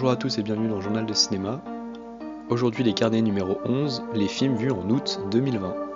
Bonjour 0.00 0.12
à 0.12 0.16
tous 0.16 0.38
et 0.38 0.42
bienvenue 0.42 0.68
dans 0.68 0.76
le 0.76 0.80
Journal 0.80 1.04
de 1.04 1.12
Cinéma. 1.12 1.60
Aujourd'hui 2.48 2.82
les 2.82 2.94
carnets 2.94 3.20
numéro 3.20 3.58
11, 3.66 4.02
les 4.14 4.28
films 4.28 4.56
vus 4.56 4.70
en 4.70 4.88
août 4.88 5.20
2020. 5.30 5.89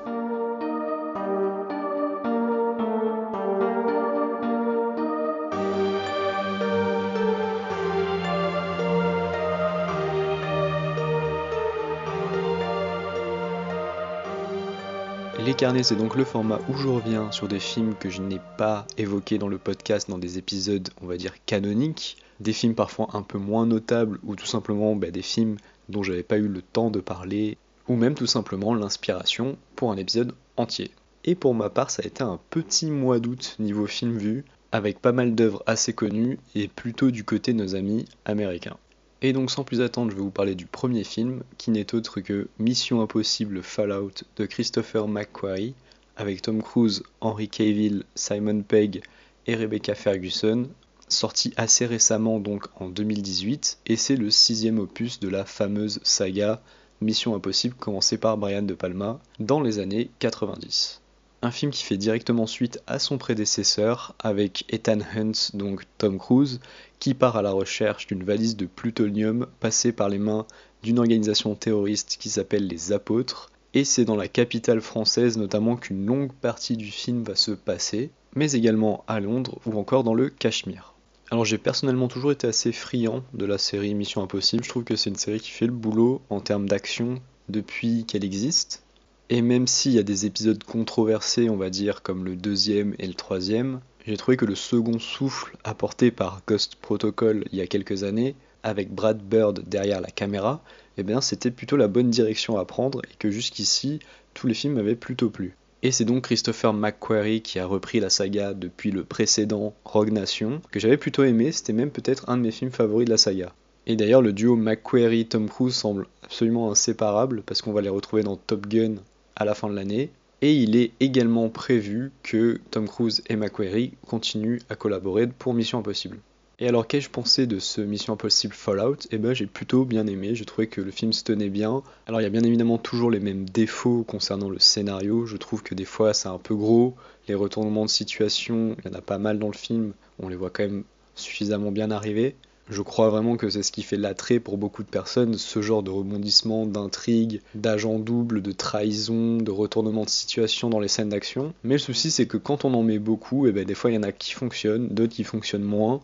C'est 15.64 15.96
donc 15.96 16.14
le 16.14 16.24
format 16.24 16.60
où 16.68 16.76
je 16.76 16.88
reviens 16.88 17.32
sur 17.32 17.48
des 17.48 17.58
films 17.58 17.94
que 17.94 18.10
je 18.10 18.20
n'ai 18.20 18.38
pas 18.58 18.86
évoqués 18.98 19.38
dans 19.38 19.48
le 19.48 19.56
podcast 19.56 20.10
dans 20.10 20.18
des 20.18 20.36
épisodes, 20.36 20.90
on 21.00 21.06
va 21.06 21.16
dire, 21.16 21.32
canoniques, 21.46 22.18
des 22.38 22.52
films 22.52 22.74
parfois 22.74 23.08
un 23.14 23.22
peu 23.22 23.38
moins 23.38 23.64
notables 23.64 24.18
ou 24.24 24.36
tout 24.36 24.44
simplement 24.44 24.94
bah, 24.94 25.10
des 25.10 25.22
films 25.22 25.56
dont 25.88 26.02
j'avais 26.02 26.22
pas 26.22 26.36
eu 26.36 26.48
le 26.48 26.60
temps 26.60 26.90
de 26.90 27.00
parler, 27.00 27.56
ou 27.88 27.96
même 27.96 28.14
tout 28.14 28.26
simplement 28.26 28.74
l'inspiration 28.74 29.56
pour 29.74 29.90
un 29.90 29.96
épisode 29.96 30.34
entier. 30.58 30.90
Et 31.24 31.34
pour 31.34 31.54
ma 31.54 31.70
part, 31.70 31.90
ça 31.90 32.02
a 32.04 32.06
été 32.06 32.22
un 32.22 32.38
petit 32.50 32.90
mois 32.90 33.18
d'août 33.18 33.56
niveau 33.58 33.86
film 33.86 34.18
vu, 34.18 34.44
avec 34.70 35.00
pas 35.00 35.12
mal 35.12 35.34
d'œuvres 35.34 35.62
assez 35.66 35.94
connues 35.94 36.38
et 36.54 36.68
plutôt 36.68 37.10
du 37.10 37.24
côté 37.24 37.54
de 37.54 37.58
nos 37.58 37.74
amis 37.74 38.04
américains. 38.26 38.76
Et 39.24 39.32
donc 39.32 39.50
sans 39.50 39.64
plus 39.64 39.80
attendre, 39.80 40.10
je 40.10 40.16
vais 40.16 40.22
vous 40.22 40.30
parler 40.30 40.54
du 40.54 40.66
premier 40.66 41.02
film, 41.02 41.44
qui 41.56 41.70
n'est 41.70 41.94
autre 41.94 42.20
que 42.20 42.46
Mission 42.58 43.00
Impossible 43.00 43.62
Fallout 43.62 44.12
de 44.36 44.44
Christopher 44.44 45.08
McQuarrie, 45.08 45.72
avec 46.18 46.42
Tom 46.42 46.62
Cruise, 46.62 47.02
Henry 47.22 47.48
Cavill, 47.48 48.04
Simon 48.14 48.60
Pegg 48.60 49.02
et 49.46 49.54
Rebecca 49.54 49.94
Ferguson, 49.94 50.68
sorti 51.08 51.54
assez 51.56 51.86
récemment 51.86 52.38
donc 52.38 52.66
en 52.78 52.90
2018, 52.90 53.78
et 53.86 53.96
c'est 53.96 54.16
le 54.16 54.30
sixième 54.30 54.78
opus 54.78 55.20
de 55.20 55.30
la 55.30 55.46
fameuse 55.46 56.00
saga 56.02 56.60
Mission 57.00 57.34
Impossible 57.34 57.76
commencée 57.76 58.18
par 58.18 58.36
Brian 58.36 58.60
De 58.60 58.74
Palma 58.74 59.20
dans 59.38 59.62
les 59.62 59.78
années 59.78 60.10
90 60.18 61.00
un 61.44 61.50
film 61.50 61.70
qui 61.70 61.84
fait 61.84 61.96
directement 61.96 62.46
suite 62.46 62.80
à 62.86 62.98
son 62.98 63.18
prédécesseur 63.18 64.14
avec 64.18 64.64
Ethan 64.68 65.00
Hunt, 65.14 65.50
donc 65.54 65.84
Tom 65.98 66.18
Cruise, 66.18 66.60
qui 66.98 67.14
part 67.14 67.36
à 67.36 67.42
la 67.42 67.52
recherche 67.52 68.06
d'une 68.06 68.24
valise 68.24 68.56
de 68.56 68.66
plutonium 68.66 69.46
passée 69.60 69.92
par 69.92 70.08
les 70.08 70.18
mains 70.18 70.46
d'une 70.82 70.98
organisation 70.98 71.54
terroriste 71.54 72.16
qui 72.18 72.30
s'appelle 72.30 72.66
les 72.66 72.92
Apôtres. 72.92 73.50
Et 73.74 73.84
c'est 73.84 74.04
dans 74.04 74.16
la 74.16 74.28
capitale 74.28 74.80
française 74.80 75.36
notamment 75.36 75.76
qu'une 75.76 76.06
longue 76.06 76.32
partie 76.32 76.76
du 76.76 76.90
film 76.90 77.24
va 77.24 77.34
se 77.34 77.50
passer, 77.50 78.10
mais 78.36 78.52
également 78.52 79.04
à 79.08 79.20
Londres 79.20 79.58
ou 79.66 79.78
encore 79.78 80.04
dans 80.04 80.14
le 80.14 80.30
Cachemire. 80.30 80.94
Alors 81.30 81.44
j'ai 81.44 81.58
personnellement 81.58 82.08
toujours 82.08 82.32
été 82.32 82.46
assez 82.46 82.70
friand 82.70 83.24
de 83.32 83.44
la 83.44 83.58
série 83.58 83.94
Mission 83.94 84.22
Impossible, 84.22 84.62
je 84.62 84.68
trouve 84.68 84.84
que 84.84 84.94
c'est 84.94 85.10
une 85.10 85.16
série 85.16 85.40
qui 85.40 85.50
fait 85.50 85.66
le 85.66 85.72
boulot 85.72 86.22
en 86.30 86.40
termes 86.40 86.68
d'action 86.68 87.20
depuis 87.48 88.04
qu'elle 88.04 88.24
existe. 88.24 88.83
Et 89.30 89.40
même 89.40 89.66
s'il 89.66 89.92
y 89.92 89.98
a 89.98 90.02
des 90.02 90.26
épisodes 90.26 90.62
controversés, 90.62 91.48
on 91.48 91.56
va 91.56 91.70
dire, 91.70 92.02
comme 92.02 92.26
le 92.26 92.36
deuxième 92.36 92.94
et 92.98 93.06
le 93.06 93.14
troisième, 93.14 93.80
j'ai 94.06 94.18
trouvé 94.18 94.36
que 94.36 94.44
le 94.44 94.54
second 94.54 94.98
souffle 94.98 95.56
apporté 95.64 96.10
par 96.10 96.42
Ghost 96.46 96.76
Protocol 96.76 97.46
il 97.50 97.58
y 97.58 97.62
a 97.62 97.66
quelques 97.66 98.04
années, 98.04 98.36
avec 98.62 98.94
Brad 98.94 99.22
Bird 99.22 99.62
derrière 99.66 100.02
la 100.02 100.10
caméra, 100.10 100.62
eh 100.98 101.02
bien 101.02 101.22
c'était 101.22 101.50
plutôt 101.50 101.78
la 101.78 101.88
bonne 101.88 102.10
direction 102.10 102.58
à 102.58 102.66
prendre 102.66 103.00
et 103.04 103.16
que 103.18 103.30
jusqu'ici, 103.30 103.98
tous 104.34 104.46
les 104.46 104.52
films 104.52 104.74
m'avaient 104.74 104.94
plutôt 104.94 105.30
plu. 105.30 105.56
Et 105.82 105.90
c'est 105.90 106.04
donc 106.04 106.24
Christopher 106.24 106.74
McQuarrie 106.74 107.40
qui 107.40 107.58
a 107.58 107.66
repris 107.66 108.00
la 108.00 108.10
saga 108.10 108.52
depuis 108.52 108.90
le 108.90 109.04
précédent 109.04 109.74
Rogue 109.84 110.12
Nation, 110.12 110.60
que 110.70 110.80
j'avais 110.80 110.98
plutôt 110.98 111.24
aimé, 111.24 111.50
c'était 111.50 111.72
même 111.72 111.90
peut-être 111.90 112.28
un 112.28 112.36
de 112.36 112.42
mes 112.42 112.50
films 112.50 112.72
favoris 112.72 113.06
de 113.06 113.10
la 113.10 113.18
saga. 113.18 113.54
Et 113.86 113.96
d'ailleurs, 113.96 114.22
le 114.22 114.32
duo 114.32 114.56
McQuarrie-Tom 114.56 115.48
Cruise 115.48 115.74
semble 115.74 116.06
absolument 116.22 116.70
inséparable 116.70 117.42
parce 117.42 117.62
qu'on 117.62 117.72
va 117.72 117.82
les 117.82 117.90
retrouver 117.90 118.22
dans 118.22 118.36
Top 118.36 118.66
Gun 118.66 118.96
à 119.36 119.44
la 119.44 119.54
fin 119.54 119.68
de 119.68 119.74
l'année. 119.74 120.10
Et 120.42 120.52
il 120.52 120.76
est 120.76 120.92
également 121.00 121.48
prévu 121.48 122.12
que 122.22 122.60
Tom 122.70 122.86
Cruise 122.86 123.22
et 123.28 123.36
McQuarrie 123.36 123.94
continuent 124.06 124.60
à 124.68 124.76
collaborer 124.76 125.26
pour 125.26 125.54
Mission 125.54 125.78
Impossible. 125.78 126.18
Et 126.60 126.68
alors 126.68 126.86
qu'ai-je 126.86 127.10
pensé 127.10 127.46
de 127.46 127.58
ce 127.58 127.80
Mission 127.80 128.12
Impossible 128.12 128.54
Fallout? 128.54 128.98
Eh 129.10 129.18
ben 129.18 129.34
j'ai 129.34 129.46
plutôt 129.46 129.84
bien 129.84 130.06
aimé, 130.06 130.34
j'ai 130.34 130.44
trouvé 130.44 130.68
que 130.68 130.80
le 130.80 130.92
film 130.92 131.12
se 131.12 131.24
tenait 131.24 131.48
bien. 131.48 131.82
Alors 132.06 132.20
il 132.20 132.24
y 132.24 132.26
a 132.26 132.30
bien 132.30 132.44
évidemment 132.44 132.78
toujours 132.78 133.10
les 133.10 133.18
mêmes 133.18 133.48
défauts 133.48 134.04
concernant 134.04 134.48
le 134.48 134.60
scénario, 134.60 135.26
je 135.26 135.36
trouve 135.36 135.62
que 135.62 135.74
des 135.74 135.84
fois 135.84 136.14
c'est 136.14 136.28
un 136.28 136.38
peu 136.38 136.54
gros, 136.54 136.94
les 137.26 137.34
retournements 137.34 137.84
de 137.84 137.90
situation, 137.90 138.76
il 138.78 138.88
y 138.88 138.94
en 138.94 138.96
a 138.96 139.00
pas 139.00 139.18
mal 139.18 139.40
dans 139.40 139.48
le 139.48 139.56
film, 139.56 139.94
on 140.20 140.28
les 140.28 140.36
voit 140.36 140.50
quand 140.50 140.62
même 140.62 140.84
suffisamment 141.16 141.72
bien 141.72 141.90
arriver. 141.90 142.36
Je 142.70 142.80
crois 142.80 143.10
vraiment 143.10 143.36
que 143.36 143.50
c'est 143.50 143.62
ce 143.62 143.72
qui 143.72 143.82
fait 143.82 143.98
l'attrait 143.98 144.40
pour 144.40 144.56
beaucoup 144.56 144.82
de 144.82 144.88
personnes, 144.88 145.36
ce 145.36 145.60
genre 145.60 145.82
de 145.82 145.90
rebondissement, 145.90 146.64
d'intrigue, 146.64 147.42
d'agent 147.54 147.98
double, 147.98 148.40
de 148.40 148.52
trahison, 148.52 149.36
de 149.36 149.50
retournement 149.50 150.04
de 150.04 150.08
situation 150.08 150.70
dans 150.70 150.80
les 150.80 150.88
scènes 150.88 151.10
d'action. 151.10 151.52
Mais 151.62 151.74
le 151.74 151.78
souci 151.78 152.10
c'est 152.10 152.26
que 152.26 152.38
quand 152.38 152.64
on 152.64 152.72
en 152.72 152.82
met 152.82 152.98
beaucoup, 152.98 153.46
et 153.46 153.50
eh 153.50 153.52
ben 153.52 153.64
des 153.64 153.74
fois 153.74 153.90
il 153.90 153.94
y 153.94 153.98
en 153.98 154.02
a 154.02 154.12
qui 154.12 154.32
fonctionnent, 154.32 154.88
d'autres 154.88 155.14
qui 155.14 155.24
fonctionnent 155.24 155.62
moins, 155.62 156.00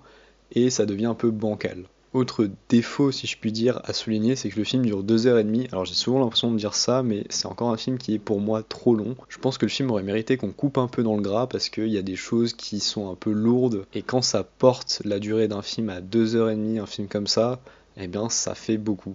et 0.53 0.69
ça 0.69 0.84
devient 0.84 1.06
un 1.06 1.15
peu 1.15 1.31
bancal. 1.31 1.84
Autre 2.12 2.48
défaut, 2.69 3.12
si 3.12 3.28
je 3.28 3.38
puis 3.38 3.53
dire, 3.53 3.81
à 3.84 3.93
souligner, 3.93 4.34
c'est 4.34 4.50
que 4.50 4.59
le 4.59 4.65
film 4.65 4.84
dure 4.84 5.04
2h30. 5.04 5.69
Alors 5.71 5.84
j'ai 5.84 5.94
souvent 5.94 6.19
l'impression 6.19 6.50
de 6.50 6.56
dire 6.56 6.75
ça, 6.75 7.04
mais 7.04 7.25
c'est 7.31 7.47
encore 7.47 7.71
un 7.71 7.76
film 7.76 7.98
qui 7.98 8.15
est 8.15 8.19
pour 8.19 8.41
moi 8.41 8.65
trop 8.65 8.97
long. 8.97 9.15
Je 9.28 9.38
pense 9.38 9.59
que 9.59 9.66
le 9.66 9.71
film 9.71 9.93
aurait 9.93 10.03
mérité 10.03 10.37
qu'on 10.37 10.50
coupe 10.50 10.76
un 10.76 10.88
peu 10.88 11.04
dans 11.04 11.15
le 11.15 11.22
gras 11.22 11.47
parce 11.47 11.69
qu'il 11.69 11.87
y 11.87 11.99
a 11.99 12.03
des 12.03 12.16
choses 12.16 12.53
qui 12.53 12.81
sont 12.81 13.12
un 13.12 13.15
peu 13.15 13.31
lourdes. 13.31 13.87
Et 13.94 14.03
quand 14.03 14.22
ça 14.22 14.43
porte 14.43 15.03
la 15.04 15.20
durée 15.20 15.47
d'un 15.47 15.62
film 15.62 15.88
à 15.88 16.00
2h30, 16.00 16.81
un 16.81 16.87
film 16.87 17.06
comme 17.06 17.28
ça, 17.28 17.60
eh 17.97 18.09
bien 18.09 18.28
ça 18.28 18.56
fait 18.56 18.76
beaucoup. 18.76 19.15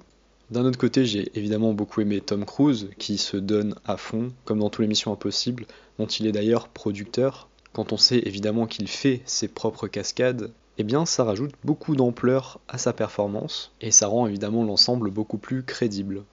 D'un 0.50 0.64
autre 0.64 0.78
côté, 0.78 1.06
j'ai 1.06 1.30
évidemment 1.38 1.74
beaucoup 1.74 2.00
aimé 2.00 2.22
Tom 2.22 2.46
Cruise, 2.46 2.90
qui 2.98 3.18
se 3.18 3.36
donne 3.36 3.76
à 3.84 3.98
fond, 3.98 4.32
comme 4.46 4.60
dans 4.60 4.70
toutes 4.70 4.84
les 4.84 4.88
missions 4.88 5.12
impossibles, 5.12 5.66
dont 6.00 6.06
il 6.06 6.28
est 6.28 6.32
d'ailleurs 6.32 6.70
producteur. 6.70 7.50
Quand 7.74 7.92
on 7.92 7.98
sait 7.98 8.20
évidemment 8.20 8.68
qu'il 8.68 8.88
fait 8.88 9.22
ses 9.26 9.50
propres 9.50 9.90
cascades, 9.90 10.52
eh 10.78 10.84
bien 10.84 11.06
ça 11.06 11.24
rajoute 11.24 11.54
beaucoup 11.64 11.96
d'ampleur 11.96 12.60
à 12.68 12.78
sa 12.78 12.94
performance 12.94 13.72
et 13.82 13.92
ça 13.92 14.08
rend 14.08 14.28
évidemment 14.28 14.64
l'ensemble 14.64 15.10
beaucoup 15.10 15.38
plus 15.38 15.64
crédible. 15.64 16.24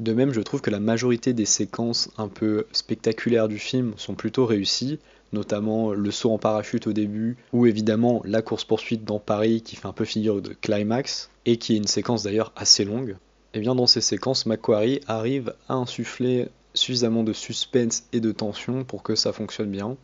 De 0.00 0.12
même, 0.12 0.32
je 0.32 0.40
trouve 0.40 0.60
que 0.60 0.70
la 0.70 0.80
majorité 0.80 1.32
des 1.32 1.44
séquences 1.44 2.10
un 2.18 2.26
peu 2.26 2.66
spectaculaires 2.72 3.46
du 3.46 3.60
film 3.60 3.94
sont 3.96 4.14
plutôt 4.14 4.44
réussies, 4.44 4.98
notamment 5.32 5.92
le 5.92 6.10
saut 6.10 6.32
en 6.32 6.38
parachute 6.38 6.88
au 6.88 6.92
début, 6.92 7.36
ou 7.52 7.66
évidemment 7.66 8.20
la 8.24 8.42
course-poursuite 8.42 9.04
dans 9.04 9.20
Paris 9.20 9.62
qui 9.62 9.76
fait 9.76 9.86
un 9.86 9.92
peu 9.92 10.04
figure 10.04 10.42
de 10.42 10.52
climax, 10.52 11.30
et 11.46 11.58
qui 11.58 11.74
est 11.74 11.76
une 11.76 11.86
séquence 11.86 12.24
d'ailleurs 12.24 12.52
assez 12.56 12.84
longue. 12.84 13.16
Et 13.52 13.58
eh 13.58 13.60
bien 13.60 13.76
dans 13.76 13.86
ces 13.86 14.00
séquences, 14.00 14.46
Macquarie 14.46 15.00
arrive 15.06 15.54
à 15.68 15.74
insuffler 15.74 16.48
suffisamment 16.74 17.22
de 17.22 17.32
suspense 17.32 18.02
et 18.12 18.18
de 18.18 18.32
tension 18.32 18.82
pour 18.82 19.04
que 19.04 19.14
ça 19.14 19.32
fonctionne 19.32 19.70
bien. 19.70 19.96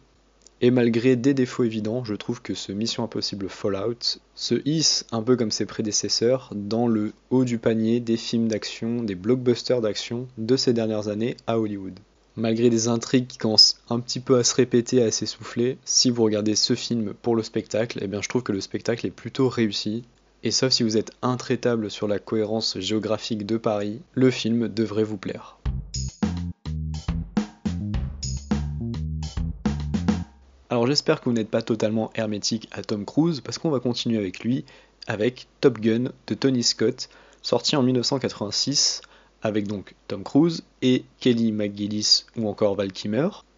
Et 0.62 0.70
malgré 0.70 1.16
des 1.16 1.32
défauts 1.32 1.64
évidents, 1.64 2.04
je 2.04 2.14
trouve 2.14 2.42
que 2.42 2.52
ce 2.54 2.70
Mission 2.70 3.02
Impossible 3.02 3.48
Fallout 3.48 4.18
se 4.34 4.54
hisse, 4.66 5.06
un 5.10 5.22
peu 5.22 5.36
comme 5.36 5.50
ses 5.50 5.64
prédécesseurs, 5.64 6.50
dans 6.54 6.86
le 6.86 7.12
haut 7.30 7.46
du 7.46 7.56
panier 7.56 7.98
des 7.98 8.18
films 8.18 8.46
d'action, 8.46 9.02
des 9.02 9.14
blockbusters 9.14 9.80
d'action 9.80 10.28
de 10.36 10.56
ces 10.58 10.74
dernières 10.74 11.08
années 11.08 11.38
à 11.46 11.58
Hollywood. 11.58 11.98
Malgré 12.36 12.68
des 12.68 12.88
intrigues 12.88 13.26
qui 13.26 13.38
commencent 13.38 13.80
un 13.88 14.00
petit 14.00 14.20
peu 14.20 14.36
à 14.36 14.44
se 14.44 14.54
répéter, 14.54 15.02
à 15.02 15.10
s'essouffler, 15.10 15.78
si 15.86 16.10
vous 16.10 16.22
regardez 16.22 16.56
ce 16.56 16.74
film 16.74 17.14
pour 17.22 17.36
le 17.36 17.42
spectacle, 17.42 17.98
eh 18.02 18.06
bien 18.06 18.20
je 18.20 18.28
trouve 18.28 18.42
que 18.42 18.52
le 18.52 18.60
spectacle 18.60 19.06
est 19.06 19.10
plutôt 19.10 19.48
réussi. 19.48 20.04
Et 20.42 20.50
sauf 20.50 20.72
si 20.72 20.82
vous 20.82 20.98
êtes 20.98 21.12
intraitable 21.22 21.90
sur 21.90 22.06
la 22.06 22.18
cohérence 22.18 22.78
géographique 22.78 23.46
de 23.46 23.56
Paris, 23.56 24.00
le 24.12 24.30
film 24.30 24.68
devrait 24.68 25.04
vous 25.04 25.18
plaire. 25.18 25.58
Alors 30.70 30.86
j'espère 30.86 31.20
que 31.20 31.24
vous 31.24 31.34
n'êtes 31.34 31.50
pas 31.50 31.62
totalement 31.62 32.12
hermétique 32.14 32.68
à 32.70 32.82
Tom 32.82 33.04
Cruise 33.04 33.40
parce 33.40 33.58
qu'on 33.58 33.70
va 33.70 33.80
continuer 33.80 34.18
avec 34.18 34.44
lui 34.44 34.64
avec 35.08 35.48
Top 35.60 35.80
Gun 35.80 36.12
de 36.28 36.34
Tony 36.34 36.62
Scott, 36.62 37.08
sorti 37.42 37.74
en 37.74 37.82
1986 37.82 39.02
avec 39.42 39.66
donc 39.66 39.96
Tom 40.06 40.22
Cruise 40.22 40.62
et 40.80 41.02
Kelly 41.18 41.50
McGillis 41.50 42.24
ou 42.36 42.48
encore 42.48 42.76
Val. 42.76 42.92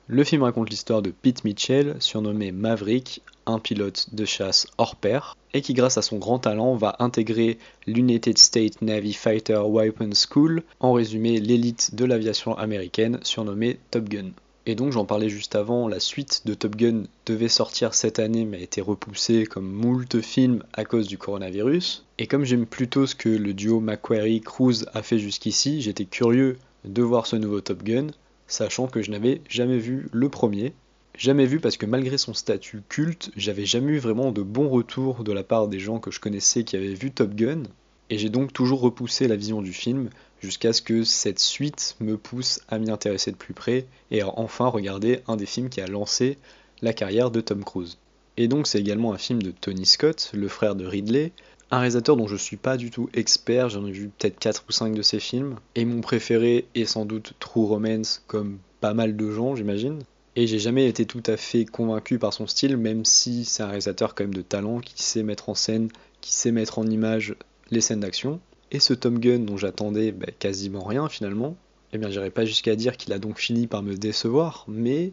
Le 0.06 0.24
film 0.24 0.42
raconte 0.42 0.70
l'histoire 0.70 1.02
de 1.02 1.10
Pete 1.10 1.44
Mitchell, 1.44 1.96
surnommé 1.98 2.50
Maverick, 2.50 3.20
un 3.44 3.58
pilote 3.58 4.14
de 4.14 4.24
chasse 4.24 4.66
hors 4.78 4.96
pair, 4.96 5.36
et 5.52 5.60
qui 5.60 5.74
grâce 5.74 5.98
à 5.98 6.02
son 6.02 6.16
grand 6.16 6.38
talent 6.38 6.76
va 6.76 6.96
intégrer 6.98 7.58
l'United 7.86 8.38
States 8.38 8.80
Navy 8.80 9.12
Fighter 9.12 9.60
Weapons 9.66 10.14
School, 10.14 10.62
en 10.80 10.94
résumé 10.94 11.40
l'élite 11.40 11.94
de 11.94 12.06
l'aviation 12.06 12.56
américaine 12.56 13.20
surnommée 13.22 13.78
Top 13.90 14.08
Gun. 14.08 14.30
Et 14.64 14.76
donc 14.76 14.92
j'en 14.92 15.04
parlais 15.04 15.28
juste 15.28 15.56
avant, 15.56 15.88
la 15.88 15.98
suite 15.98 16.42
de 16.46 16.54
Top 16.54 16.76
Gun 16.76 17.04
devait 17.26 17.48
sortir 17.48 17.94
cette 17.94 18.20
année 18.20 18.44
mais 18.44 18.58
a 18.58 18.60
été 18.60 18.80
repoussée 18.80 19.44
comme 19.44 19.68
moult 19.68 20.20
films 20.20 20.62
à 20.72 20.84
cause 20.84 21.08
du 21.08 21.18
coronavirus. 21.18 22.04
Et 22.18 22.28
comme 22.28 22.44
j'aime 22.44 22.66
plutôt 22.66 23.06
ce 23.06 23.16
que 23.16 23.28
le 23.28 23.54
duo 23.54 23.80
Macquarie-Cruz 23.80 24.86
a 24.94 25.02
fait 25.02 25.18
jusqu'ici, 25.18 25.82
j'étais 25.82 26.04
curieux 26.04 26.58
de 26.84 27.02
voir 27.02 27.26
ce 27.26 27.34
nouveau 27.34 27.60
Top 27.60 27.82
Gun, 27.82 28.08
sachant 28.46 28.86
que 28.86 29.02
je 29.02 29.10
n'avais 29.10 29.40
jamais 29.48 29.78
vu 29.78 30.08
le 30.12 30.28
premier. 30.28 30.74
Jamais 31.18 31.46
vu 31.46 31.58
parce 31.58 31.76
que 31.76 31.86
malgré 31.86 32.16
son 32.16 32.32
statut 32.32 32.82
culte, 32.88 33.32
j'avais 33.36 33.66
jamais 33.66 33.94
eu 33.94 33.98
vraiment 33.98 34.30
de 34.30 34.42
bons 34.42 34.68
retours 34.68 35.24
de 35.24 35.32
la 35.32 35.42
part 35.42 35.66
des 35.66 35.80
gens 35.80 35.98
que 35.98 36.12
je 36.12 36.20
connaissais 36.20 36.62
qui 36.62 36.76
avaient 36.76 36.94
vu 36.94 37.10
Top 37.10 37.34
Gun. 37.34 37.64
et 38.10 38.18
j'ai 38.18 38.28
donc 38.28 38.52
toujours 38.52 38.80
repoussé 38.80 39.26
la 39.26 39.36
vision 39.36 39.60
du 39.60 39.72
film 39.72 40.08
jusqu'à 40.42 40.72
ce 40.72 40.82
que 40.82 41.04
cette 41.04 41.38
suite 41.38 41.96
me 42.00 42.16
pousse 42.16 42.60
à 42.68 42.78
m'y 42.78 42.90
intéresser 42.90 43.30
de 43.30 43.36
plus 43.36 43.54
près 43.54 43.86
et 44.10 44.22
à 44.22 44.38
enfin 44.38 44.66
regarder 44.66 45.20
un 45.28 45.36
des 45.36 45.46
films 45.46 45.70
qui 45.70 45.80
a 45.80 45.86
lancé 45.86 46.36
la 46.82 46.92
carrière 46.92 47.30
de 47.30 47.40
Tom 47.40 47.64
Cruise. 47.64 47.98
Et 48.36 48.48
donc 48.48 48.66
c'est 48.66 48.80
également 48.80 49.12
un 49.12 49.18
film 49.18 49.42
de 49.42 49.52
Tony 49.52 49.86
Scott, 49.86 50.30
le 50.34 50.48
frère 50.48 50.74
de 50.74 50.84
Ridley, 50.84 51.32
un 51.70 51.78
réalisateur 51.78 52.16
dont 52.16 52.26
je 52.26 52.36
suis 52.36 52.56
pas 52.56 52.76
du 52.76 52.90
tout 52.90 53.08
expert, 53.14 53.70
j'en 53.70 53.86
ai 53.86 53.92
vu 53.92 54.10
peut-être 54.18 54.38
4 54.38 54.64
ou 54.68 54.72
5 54.72 54.94
de 54.94 55.02
ses 55.02 55.20
films, 55.20 55.56
et 55.74 55.84
mon 55.84 56.00
préféré 56.00 56.66
est 56.74 56.84
sans 56.84 57.06
doute 57.06 57.34
True 57.38 57.64
Romance, 57.64 58.22
comme 58.26 58.58
pas 58.80 58.94
mal 58.94 59.16
de 59.16 59.30
gens 59.30 59.54
j'imagine. 59.54 60.00
Et 60.34 60.46
j'ai 60.46 60.58
jamais 60.58 60.86
été 60.86 61.04
tout 61.04 61.22
à 61.26 61.36
fait 61.36 61.66
convaincu 61.66 62.18
par 62.18 62.32
son 62.32 62.46
style, 62.46 62.76
même 62.76 63.04
si 63.04 63.44
c'est 63.44 63.62
un 63.62 63.66
réalisateur 63.66 64.14
quand 64.14 64.24
même 64.24 64.34
de 64.34 64.42
talent, 64.42 64.80
qui 64.80 65.02
sait 65.02 65.22
mettre 65.22 65.50
en 65.50 65.54
scène, 65.54 65.88
qui 66.20 66.32
sait 66.32 66.52
mettre 66.52 66.78
en 66.78 66.86
image 66.86 67.36
les 67.70 67.82
scènes 67.82 68.00
d'action. 68.00 68.40
Et 68.74 68.80
ce 68.80 68.94
Tom 68.94 69.18
Gunn 69.18 69.44
dont 69.44 69.58
j'attendais 69.58 70.12
bah, 70.12 70.28
quasiment 70.38 70.82
rien 70.82 71.08
finalement, 71.10 71.56
eh 71.92 71.98
bien 71.98 72.10
j'irai 72.10 72.30
pas 72.30 72.46
jusqu'à 72.46 72.74
dire 72.74 72.96
qu'il 72.96 73.12
a 73.12 73.18
donc 73.18 73.38
fini 73.38 73.66
par 73.66 73.82
me 73.82 73.96
décevoir, 73.96 74.64
mais 74.66 75.12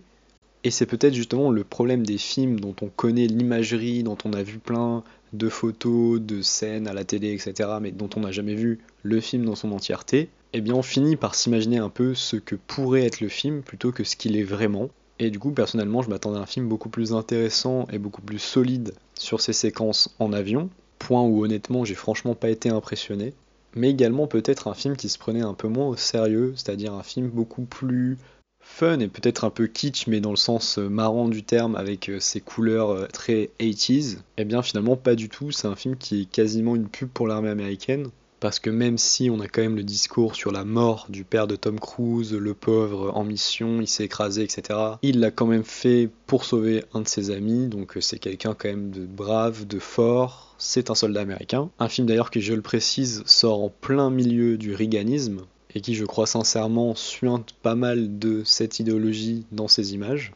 et 0.63 0.71
c'est 0.71 0.85
peut-être 0.85 1.13
justement 1.13 1.51
le 1.51 1.65
problème 1.65 2.05
des 2.05 2.17
films 2.17 2.59
dont 2.59 2.75
on 2.81 2.87
connaît 2.87 3.27
l'imagerie, 3.27 4.03
dont 4.03 4.17
on 4.23 4.31
a 4.31 4.43
vu 4.43 4.59
plein 4.59 5.03
de 5.33 5.49
photos, 5.49 6.21
de 6.21 6.41
scènes 6.41 6.87
à 6.87 6.93
la 6.93 7.03
télé, 7.03 7.33
etc., 7.33 7.69
mais 7.81 7.91
dont 7.91 8.09
on 8.15 8.21
n'a 8.21 8.31
jamais 8.31 8.55
vu 8.55 8.79
le 9.03 9.19
film 9.19 9.43
dans 9.43 9.55
son 9.55 9.73
entièreté, 9.73 10.29
eh 10.53 10.61
bien 10.61 10.75
on 10.75 10.81
finit 10.81 11.17
par 11.17 11.35
s'imaginer 11.35 11.77
un 11.77 11.89
peu 11.89 12.15
ce 12.15 12.37
que 12.37 12.55
pourrait 12.55 13.05
être 13.05 13.19
le 13.19 13.29
film 13.29 13.61
plutôt 13.61 13.91
que 13.91 14.05
ce 14.05 14.15
qu'il 14.15 14.37
est 14.37 14.43
vraiment. 14.43 14.89
Et 15.19 15.31
du 15.31 15.39
coup, 15.39 15.51
personnellement, 15.51 16.01
je 16.01 16.09
m'attendais 16.09 16.39
à 16.39 16.41
un 16.41 16.45
film 16.45 16.69
beaucoup 16.69 16.87
plus 16.87 17.11
intéressant 17.11 17.87
et 17.91 17.99
beaucoup 17.99 18.21
plus 18.21 18.39
solide 18.39 18.93
sur 19.15 19.41
ces 19.41 19.51
séquences 19.51 20.15
en 20.17 20.31
avion, 20.31 20.69
point 20.97 21.23
où 21.23 21.43
honnêtement 21.43 21.83
j'ai 21.83 21.95
franchement 21.95 22.35
pas 22.35 22.49
été 22.49 22.69
impressionné, 22.69 23.33
mais 23.75 23.89
également 23.89 24.27
peut-être 24.27 24.67
un 24.67 24.73
film 24.73 24.95
qui 24.95 25.09
se 25.09 25.17
prenait 25.17 25.41
un 25.41 25.53
peu 25.53 25.67
moins 25.67 25.87
au 25.87 25.95
sérieux, 25.95 26.53
c'est-à-dire 26.55 26.93
un 26.93 27.03
film 27.03 27.29
beaucoup 27.29 27.63
plus 27.63 28.17
fun 28.61 28.99
et 28.99 29.07
peut-être 29.07 29.43
un 29.43 29.49
peu 29.49 29.67
kitsch, 29.67 30.07
mais 30.07 30.19
dans 30.19 30.31
le 30.31 30.37
sens 30.37 30.77
euh, 30.77 30.89
marrant 30.89 31.27
du 31.27 31.43
terme, 31.43 31.75
avec 31.75 32.09
euh, 32.09 32.19
ses 32.19 32.41
couleurs 32.41 32.91
euh, 32.91 33.07
très 33.07 33.49
80s, 33.59 34.17
eh 34.37 34.45
bien 34.45 34.61
finalement 34.61 34.95
pas 34.95 35.15
du 35.15 35.29
tout. 35.29 35.51
C'est 35.51 35.67
un 35.67 35.75
film 35.75 35.97
qui 35.97 36.21
est 36.21 36.25
quasiment 36.25 36.75
une 36.75 36.87
pub 36.87 37.09
pour 37.09 37.27
l'armée 37.27 37.49
américaine. 37.49 38.09
Parce 38.39 38.59
que 38.59 38.69
même 38.69 38.97
si 38.97 39.29
on 39.29 39.41
a 39.41 39.47
quand 39.47 39.61
même 39.61 39.75
le 39.75 39.83
discours 39.83 40.35
sur 40.35 40.51
la 40.51 40.63
mort 40.63 41.07
du 41.09 41.25
père 41.25 41.45
de 41.45 41.57
Tom 41.57 41.79
Cruise, 41.79 42.33
le 42.33 42.53
pauvre 42.53 43.11
en 43.13 43.25
mission, 43.25 43.81
il 43.81 43.87
s'est 43.87 44.05
écrasé, 44.05 44.43
etc., 44.43 44.79
il 45.01 45.19
l'a 45.19 45.31
quand 45.31 45.45
même 45.45 45.65
fait 45.65 46.09
pour 46.25 46.45
sauver 46.45 46.85
un 46.93 47.01
de 47.01 47.07
ses 47.07 47.31
amis, 47.31 47.67
donc 47.67 47.97
c'est 47.99 48.19
quelqu'un 48.19 48.55
quand 48.57 48.69
même 48.69 48.91
de 48.91 49.05
brave, 49.05 49.67
de 49.67 49.79
fort, 49.79 50.55
c'est 50.57 50.89
un 50.89 50.95
soldat 50.95 51.21
américain. 51.21 51.69
Un 51.79 51.89
film 51.89 52.07
d'ailleurs 52.07 52.31
qui, 52.31 52.39
je 52.39 52.53
le 52.53 52.61
précise, 52.61 53.23
sort 53.25 53.61
en 53.61 53.69
plein 53.69 54.09
milieu 54.09 54.57
du 54.57 54.73
riganisme, 54.73 55.41
et 55.75 55.81
qui, 55.81 55.95
je 55.95 56.05
crois 56.05 56.25
sincèrement, 56.25 56.95
suinte 56.95 57.53
pas 57.61 57.75
mal 57.75 58.19
de 58.19 58.43
cette 58.45 58.79
idéologie 58.79 59.45
dans 59.51 59.67
ses 59.67 59.93
images. 59.93 60.31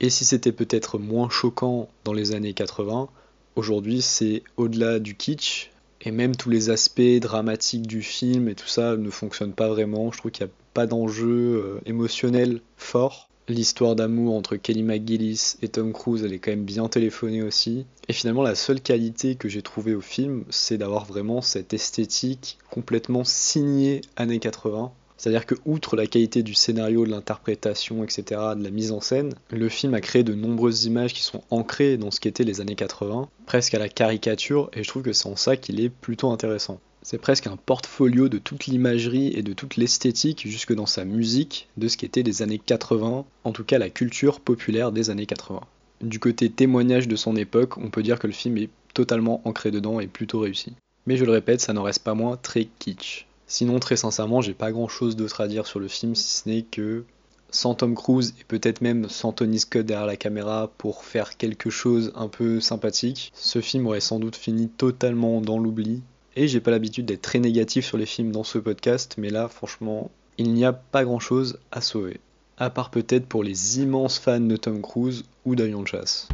Et 0.00 0.10
si 0.10 0.24
c'était 0.24 0.52
peut-être 0.52 0.98
moins 0.98 1.30
choquant 1.30 1.88
dans 2.04 2.12
les 2.12 2.32
années 2.32 2.52
80, 2.52 3.08
aujourd'hui 3.56 4.02
c'est 4.02 4.42
au-delà 4.56 5.00
du 5.00 5.16
kitsch, 5.16 5.70
et 6.00 6.10
même 6.10 6.36
tous 6.36 6.50
les 6.50 6.70
aspects 6.70 7.20
dramatiques 7.20 7.86
du 7.86 8.02
film 8.02 8.48
et 8.48 8.54
tout 8.54 8.68
ça 8.68 8.96
ne 8.96 9.10
fonctionnent 9.10 9.52
pas 9.52 9.68
vraiment. 9.68 10.12
Je 10.12 10.18
trouve 10.18 10.30
qu'il 10.30 10.46
n'y 10.46 10.50
a 10.50 10.54
pas 10.74 10.86
d'enjeu 10.86 11.26
euh, 11.26 11.80
émotionnel 11.86 12.60
fort. 12.76 13.28
L'histoire 13.48 13.96
d'amour 13.96 14.34
entre 14.34 14.56
Kelly 14.56 14.82
McGillis 14.82 15.54
et 15.62 15.68
Tom 15.68 15.94
Cruise, 15.94 16.22
elle 16.22 16.34
est 16.34 16.38
quand 16.38 16.50
même 16.50 16.64
bien 16.64 16.86
téléphonée 16.88 17.42
aussi. 17.42 17.86
Et 18.06 18.12
finalement, 18.12 18.42
la 18.42 18.54
seule 18.54 18.82
qualité 18.82 19.36
que 19.36 19.48
j'ai 19.48 19.62
trouvée 19.62 19.94
au 19.94 20.02
film, 20.02 20.44
c'est 20.50 20.76
d'avoir 20.76 21.06
vraiment 21.06 21.40
cette 21.40 21.72
esthétique 21.72 22.58
complètement 22.70 23.24
signée 23.24 24.02
années 24.16 24.38
80. 24.38 24.92
C'est-à-dire 25.18 25.46
que, 25.46 25.56
outre 25.66 25.96
la 25.96 26.06
qualité 26.06 26.42
du 26.42 26.54
scénario, 26.54 27.04
de 27.04 27.10
l'interprétation, 27.10 28.04
etc., 28.04 28.22
de 28.56 28.62
la 28.62 28.70
mise 28.70 28.92
en 28.92 29.00
scène, 29.00 29.34
le 29.50 29.68
film 29.68 29.94
a 29.94 30.00
créé 30.00 30.22
de 30.22 30.34
nombreuses 30.34 30.84
images 30.84 31.12
qui 31.12 31.22
sont 31.22 31.42
ancrées 31.50 31.96
dans 31.96 32.12
ce 32.12 32.20
qu'étaient 32.20 32.44
les 32.44 32.60
années 32.60 32.76
80, 32.76 33.28
presque 33.44 33.74
à 33.74 33.80
la 33.80 33.88
caricature, 33.88 34.70
et 34.72 34.84
je 34.84 34.88
trouve 34.88 35.02
que 35.02 35.12
c'est 35.12 35.28
en 35.28 35.36
ça 35.36 35.56
qu'il 35.56 35.80
est 35.80 35.88
plutôt 35.88 36.30
intéressant. 36.30 36.80
C'est 37.02 37.18
presque 37.18 37.46
un 37.46 37.56
portfolio 37.56 38.28
de 38.28 38.38
toute 38.38 38.66
l'imagerie 38.66 39.32
et 39.34 39.42
de 39.42 39.52
toute 39.52 39.76
l'esthétique, 39.76 40.46
jusque 40.46 40.74
dans 40.74 40.86
sa 40.86 41.04
musique, 41.04 41.68
de 41.76 41.88
ce 41.88 41.96
qu'était 41.96 42.22
les 42.22 42.42
années 42.42 42.60
80, 42.64 43.24
en 43.44 43.52
tout 43.52 43.64
cas 43.64 43.78
la 43.78 43.90
culture 43.90 44.40
populaire 44.40 44.92
des 44.92 45.10
années 45.10 45.26
80. 45.26 45.60
Du 46.00 46.20
côté 46.20 46.48
témoignage 46.48 47.08
de 47.08 47.16
son 47.16 47.34
époque, 47.34 47.76
on 47.78 47.90
peut 47.90 48.04
dire 48.04 48.20
que 48.20 48.28
le 48.28 48.32
film 48.32 48.56
est 48.58 48.70
totalement 48.94 49.40
ancré 49.44 49.72
dedans 49.72 49.98
et 49.98 50.06
plutôt 50.06 50.40
réussi. 50.40 50.74
Mais 51.06 51.16
je 51.16 51.24
le 51.24 51.32
répète, 51.32 51.60
ça 51.60 51.72
n'en 51.72 51.82
reste 51.82 52.04
pas 52.04 52.14
moins 52.14 52.36
très 52.36 52.68
kitsch. 52.78 53.26
Sinon, 53.48 53.80
très 53.80 53.96
sincèrement, 53.96 54.42
j'ai 54.42 54.54
pas 54.54 54.70
grand 54.72 54.88
chose 54.88 55.16
d'autre 55.16 55.40
à 55.40 55.48
dire 55.48 55.66
sur 55.66 55.80
le 55.80 55.88
film, 55.88 56.14
si 56.14 56.38
ce 56.38 56.48
n'est 56.48 56.62
que 56.62 57.04
sans 57.50 57.74
Tom 57.74 57.94
Cruise 57.94 58.34
et 58.40 58.44
peut-être 58.44 58.82
même 58.82 59.08
sans 59.08 59.32
Tony 59.32 59.58
Scott 59.58 59.86
derrière 59.86 60.06
la 60.06 60.16
caméra 60.16 60.70
pour 60.76 61.02
faire 61.04 61.36
quelque 61.38 61.70
chose 61.70 62.12
un 62.14 62.28
peu 62.28 62.60
sympathique, 62.60 63.32
ce 63.34 63.60
film 63.60 63.86
aurait 63.86 64.00
sans 64.00 64.20
doute 64.20 64.36
fini 64.36 64.68
totalement 64.68 65.40
dans 65.40 65.58
l'oubli 65.58 66.02
et 66.36 66.46
j'ai 66.46 66.60
pas 66.60 66.70
l'habitude 66.70 67.06
d'être 67.06 67.22
très 67.22 67.40
négatif 67.40 67.86
sur 67.86 67.96
les 67.96 68.06
films 68.06 68.32
dans 68.32 68.44
ce 68.44 68.58
podcast, 68.58 69.14
mais 69.18 69.30
là, 69.30 69.48
franchement, 69.48 70.10
il 70.36 70.52
n'y 70.52 70.64
a 70.64 70.72
pas 70.72 71.04
grand 71.04 71.18
chose 71.18 71.58
à 71.72 71.80
sauver. 71.80 72.20
À 72.58 72.70
part 72.70 72.90
peut-être 72.90 73.26
pour 73.26 73.42
les 73.42 73.80
immenses 73.80 74.18
fans 74.18 74.40
de 74.40 74.56
Tom 74.56 74.82
Cruise 74.82 75.24
ou 75.44 75.56
d'Avion 75.56 75.82
de 75.82 75.88
chasse. 75.88 76.28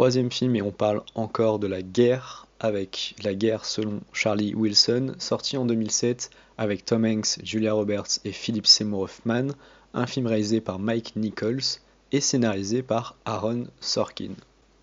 Troisième 0.00 0.32
film, 0.32 0.56
et 0.56 0.62
on 0.62 0.70
parle 0.70 1.02
encore 1.14 1.58
de 1.58 1.66
la 1.66 1.82
guerre, 1.82 2.46
avec 2.58 3.14
La 3.22 3.34
guerre 3.34 3.66
selon 3.66 4.00
Charlie 4.14 4.54
Wilson, 4.54 5.14
sorti 5.18 5.58
en 5.58 5.66
2007 5.66 6.30
avec 6.56 6.86
Tom 6.86 7.04
Hanks, 7.04 7.38
Julia 7.44 7.74
Roberts 7.74 8.18
et 8.24 8.32
Philip 8.32 8.66
Seymour 8.66 9.02
Hoffman, 9.02 9.48
un 9.92 10.06
film 10.06 10.26
réalisé 10.26 10.62
par 10.62 10.78
Mike 10.78 11.16
Nichols 11.16 11.82
et 12.12 12.22
scénarisé 12.22 12.82
par 12.82 13.18
Aaron 13.26 13.66
Sorkin. 13.80 14.32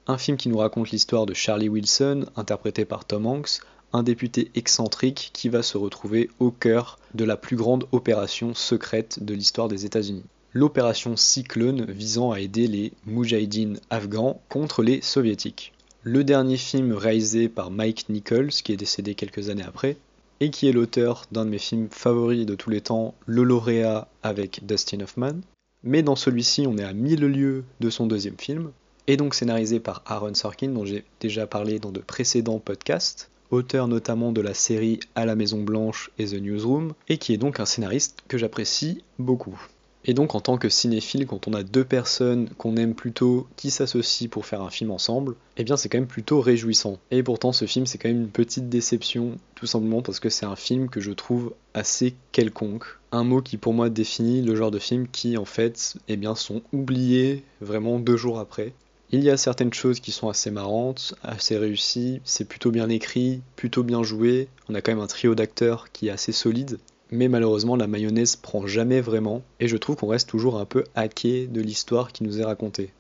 Un 0.05 0.19
film 0.19 0.37
qui 0.37 0.49
nous 0.49 0.59
raconte 0.59 0.91
l'histoire 0.91 1.25
de 1.25 1.33
Charlie 1.33 1.67
Wilson, 1.67 2.27
interprété 2.35 2.85
par 2.85 3.03
Tom 3.03 3.25
Hanks, 3.25 3.61
un 3.93 4.03
député 4.03 4.51
excentrique 4.53 5.31
qui 5.33 5.49
va 5.49 5.63
se 5.63 5.79
retrouver 5.79 6.29
au 6.37 6.51
cœur 6.51 6.99
de 7.15 7.23
la 7.23 7.37
plus 7.37 7.55
grande 7.55 7.87
opération 7.91 8.53
secrète 8.53 9.23
de 9.23 9.33
l'histoire 9.33 9.67
des 9.67 9.83
États-Unis. 9.83 10.25
L'opération 10.53 11.15
Cyclone 11.17 11.85
visant 11.91 12.31
à 12.31 12.39
aider 12.39 12.67
les 12.67 12.93
Moudjahidines 13.05 13.79
afghans 13.89 14.41
contre 14.49 14.81
les 14.81 15.01
soviétiques. 15.01 15.73
Le 16.03 16.23
dernier 16.23 16.57
film 16.57 16.93
réalisé 16.93 17.49
par 17.49 17.69
Mike 17.69 18.07
Nichols, 18.09 18.49
qui 18.49 18.71
est 18.71 18.77
décédé 18.77 19.13
quelques 19.13 19.49
années 19.49 19.65
après, 19.67 19.97
et 20.39 20.49
qui 20.49 20.67
est 20.67 20.71
l'auteur 20.71 21.25
d'un 21.31 21.45
de 21.45 21.49
mes 21.49 21.57
films 21.57 21.89
favoris 21.91 22.45
de 22.45 22.55
tous 22.55 22.69
les 22.69 22.81
temps, 22.81 23.13
Le 23.25 23.43
lauréat 23.43 24.07
avec 24.23 24.65
Dustin 24.65 25.01
Hoffman. 25.01 25.41
Mais 25.83 26.03
dans 26.03 26.15
celui-ci, 26.15 26.65
on 26.65 26.77
est 26.77 26.83
à 26.83 26.93
mille 26.93 27.25
lieues 27.25 27.65
de 27.79 27.89
son 27.89 28.07
deuxième 28.07 28.37
film, 28.37 28.71
et 29.07 29.17
donc 29.17 29.35
scénarisé 29.35 29.79
par 29.79 30.01
Aaron 30.05 30.33
Sorkin, 30.33 30.69
dont 30.69 30.85
j'ai 30.85 31.03
déjà 31.19 31.45
parlé 31.45 31.79
dans 31.79 31.91
de 31.91 31.99
précédents 31.99 32.59
podcasts, 32.59 33.29
auteur 33.51 33.87
notamment 33.87 34.31
de 34.31 34.41
la 34.41 34.53
série 34.53 34.99
À 35.15 35.25
la 35.25 35.35
Maison 35.35 35.61
Blanche 35.61 36.09
et 36.17 36.25
The 36.25 36.35
Newsroom, 36.35 36.93
et 37.09 37.17
qui 37.17 37.33
est 37.33 37.37
donc 37.37 37.59
un 37.59 37.65
scénariste 37.65 38.19
que 38.27 38.37
j'apprécie 38.37 39.03
beaucoup. 39.19 39.59
Et 40.09 40.13
donc 40.13 40.35
en 40.35 40.39
tant 40.39 40.57
que 40.57 40.69
cinéphile, 40.69 41.27
quand 41.27 41.49
on 41.49 41.53
a 41.53 41.63
deux 41.63 41.83
personnes 41.83 42.49
qu'on 42.57 42.77
aime 42.77 42.95
plutôt 42.95 43.45
qui 43.57 43.71
s'associent 43.71 44.29
pour 44.29 44.45
faire 44.45 44.61
un 44.61 44.69
film 44.69 44.89
ensemble, 44.91 45.35
eh 45.57 45.65
bien 45.65 45.75
c'est 45.75 45.89
quand 45.89 45.97
même 45.97 46.07
plutôt 46.07 46.39
réjouissant. 46.39 46.97
Et 47.11 47.23
pourtant 47.23 47.51
ce 47.51 47.65
film 47.65 47.85
c'est 47.85 47.97
quand 47.97 48.07
même 48.07 48.21
une 48.21 48.29
petite 48.29 48.69
déception, 48.69 49.37
tout 49.55 49.67
simplement 49.67 50.01
parce 50.01 50.21
que 50.21 50.29
c'est 50.29 50.45
un 50.45 50.55
film 50.55 50.87
que 50.87 51.01
je 51.01 51.11
trouve 51.11 51.53
assez 51.73 52.15
quelconque. 52.31 52.85
Un 53.11 53.25
mot 53.25 53.41
qui 53.41 53.57
pour 53.57 53.73
moi 53.73 53.89
définit 53.89 54.41
le 54.41 54.55
genre 54.55 54.71
de 54.71 54.79
film 54.79 55.07
qui 55.09 55.37
en 55.37 55.45
fait 55.45 55.95
eh 56.07 56.17
sont 56.35 56.61
oubliés 56.71 57.43
vraiment 57.59 57.99
deux 57.99 58.17
jours 58.17 58.39
après. 58.39 58.73
Il 59.11 59.23
y 59.23 59.29
a 59.29 59.37
certaines 59.37 59.73
choses 59.73 59.99
qui 60.01 60.11
sont 60.11 60.27
assez 60.29 60.51
marrantes, 60.51 61.15
assez 61.23 61.57
réussies, 61.57 62.21
c'est 62.25 62.47
plutôt 62.47 62.71
bien 62.71 62.89
écrit, 62.89 63.41
plutôt 63.55 63.83
bien 63.83 64.03
joué, 64.03 64.49
on 64.69 64.75
a 64.75 64.81
quand 64.81 64.91
même 64.91 65.03
un 65.03 65.07
trio 65.07 65.33
d'acteurs 65.33 65.91
qui 65.93 66.07
est 66.07 66.11
assez 66.11 66.33
solide, 66.33 66.77
mais 67.11 67.27
malheureusement 67.27 67.75
la 67.75 67.87
mayonnaise 67.87 68.35
prend 68.35 68.67
jamais 68.67 69.01
vraiment, 69.01 69.41
et 69.59 69.67
je 69.67 69.77
trouve 69.77 69.95
qu'on 69.95 70.07
reste 70.07 70.29
toujours 70.29 70.59
un 70.59 70.65
peu 70.65 70.83
hacké 70.95 71.47
de 71.47 71.61
l'histoire 71.61 72.11
qui 72.11 72.23
nous 72.23 72.39
est 72.39 72.45
racontée. 72.45 72.91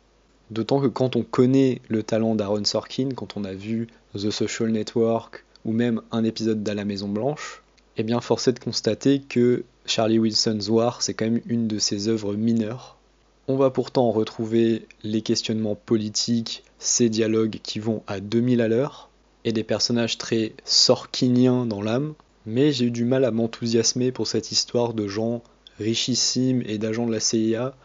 D'autant 0.51 0.79
que 0.79 0.87
quand 0.87 1.15
on 1.15 1.23
connaît 1.23 1.81
le 1.89 2.03
talent 2.03 2.35
d'Aaron 2.35 2.63
Sorkin, 2.63 3.09
quand 3.15 3.35
on 3.35 3.43
a 3.43 3.53
vu 3.53 3.87
The 4.15 4.31
Social 4.31 4.69
Network 4.69 5.43
ou 5.65 5.73
même 5.73 6.01
un 6.11 6.23
épisode 6.23 6.63
d'À 6.63 6.73
la 6.73 6.85
Maison 6.85 7.09
Blanche, 7.09 7.63
eh 7.97 8.03
bien 8.03 8.21
force 8.21 8.47
est 8.47 8.53
de 8.53 8.59
constater 8.59 9.19
que 9.19 9.63
Charlie 9.85 10.19
Wilson's 10.19 10.69
War 10.69 11.01
c'est 11.01 11.13
quand 11.13 11.25
même 11.25 11.41
une 11.47 11.67
de 11.67 11.79
ses 11.79 12.07
œuvres 12.07 12.35
mineures 12.35 12.97
on 13.47 13.55
va 13.55 13.69
pourtant 13.69 14.11
retrouver 14.11 14.85
les 15.03 15.21
questionnements 15.21 15.75
politiques, 15.75 16.63
ces 16.79 17.09
dialogues 17.09 17.59
qui 17.63 17.79
vont 17.79 18.03
à 18.07 18.19
2000 18.19 18.61
à 18.61 18.67
l'heure, 18.67 19.09
et 19.45 19.53
des 19.53 19.63
personnages 19.63 20.17
très 20.17 20.53
sorkiniens 20.65 21.65
dans 21.65 21.81
l'âme, 21.81 22.13
mais 22.47 22.71
j'ai 22.71 22.85
eu 22.85 22.91
du 22.91 23.03
mal 23.03 23.25
à 23.25 23.31
m'enthousiasmer 23.31 24.11
pour 24.11 24.25
cette 24.25 24.51
histoire 24.51 24.93
de 24.93 25.07
gens 25.07 25.43
richissimes 25.79 26.63
et 26.65 26.77
d'agents 26.77 27.05
de 27.05 27.11
la 27.11 27.19
CIA 27.19 27.75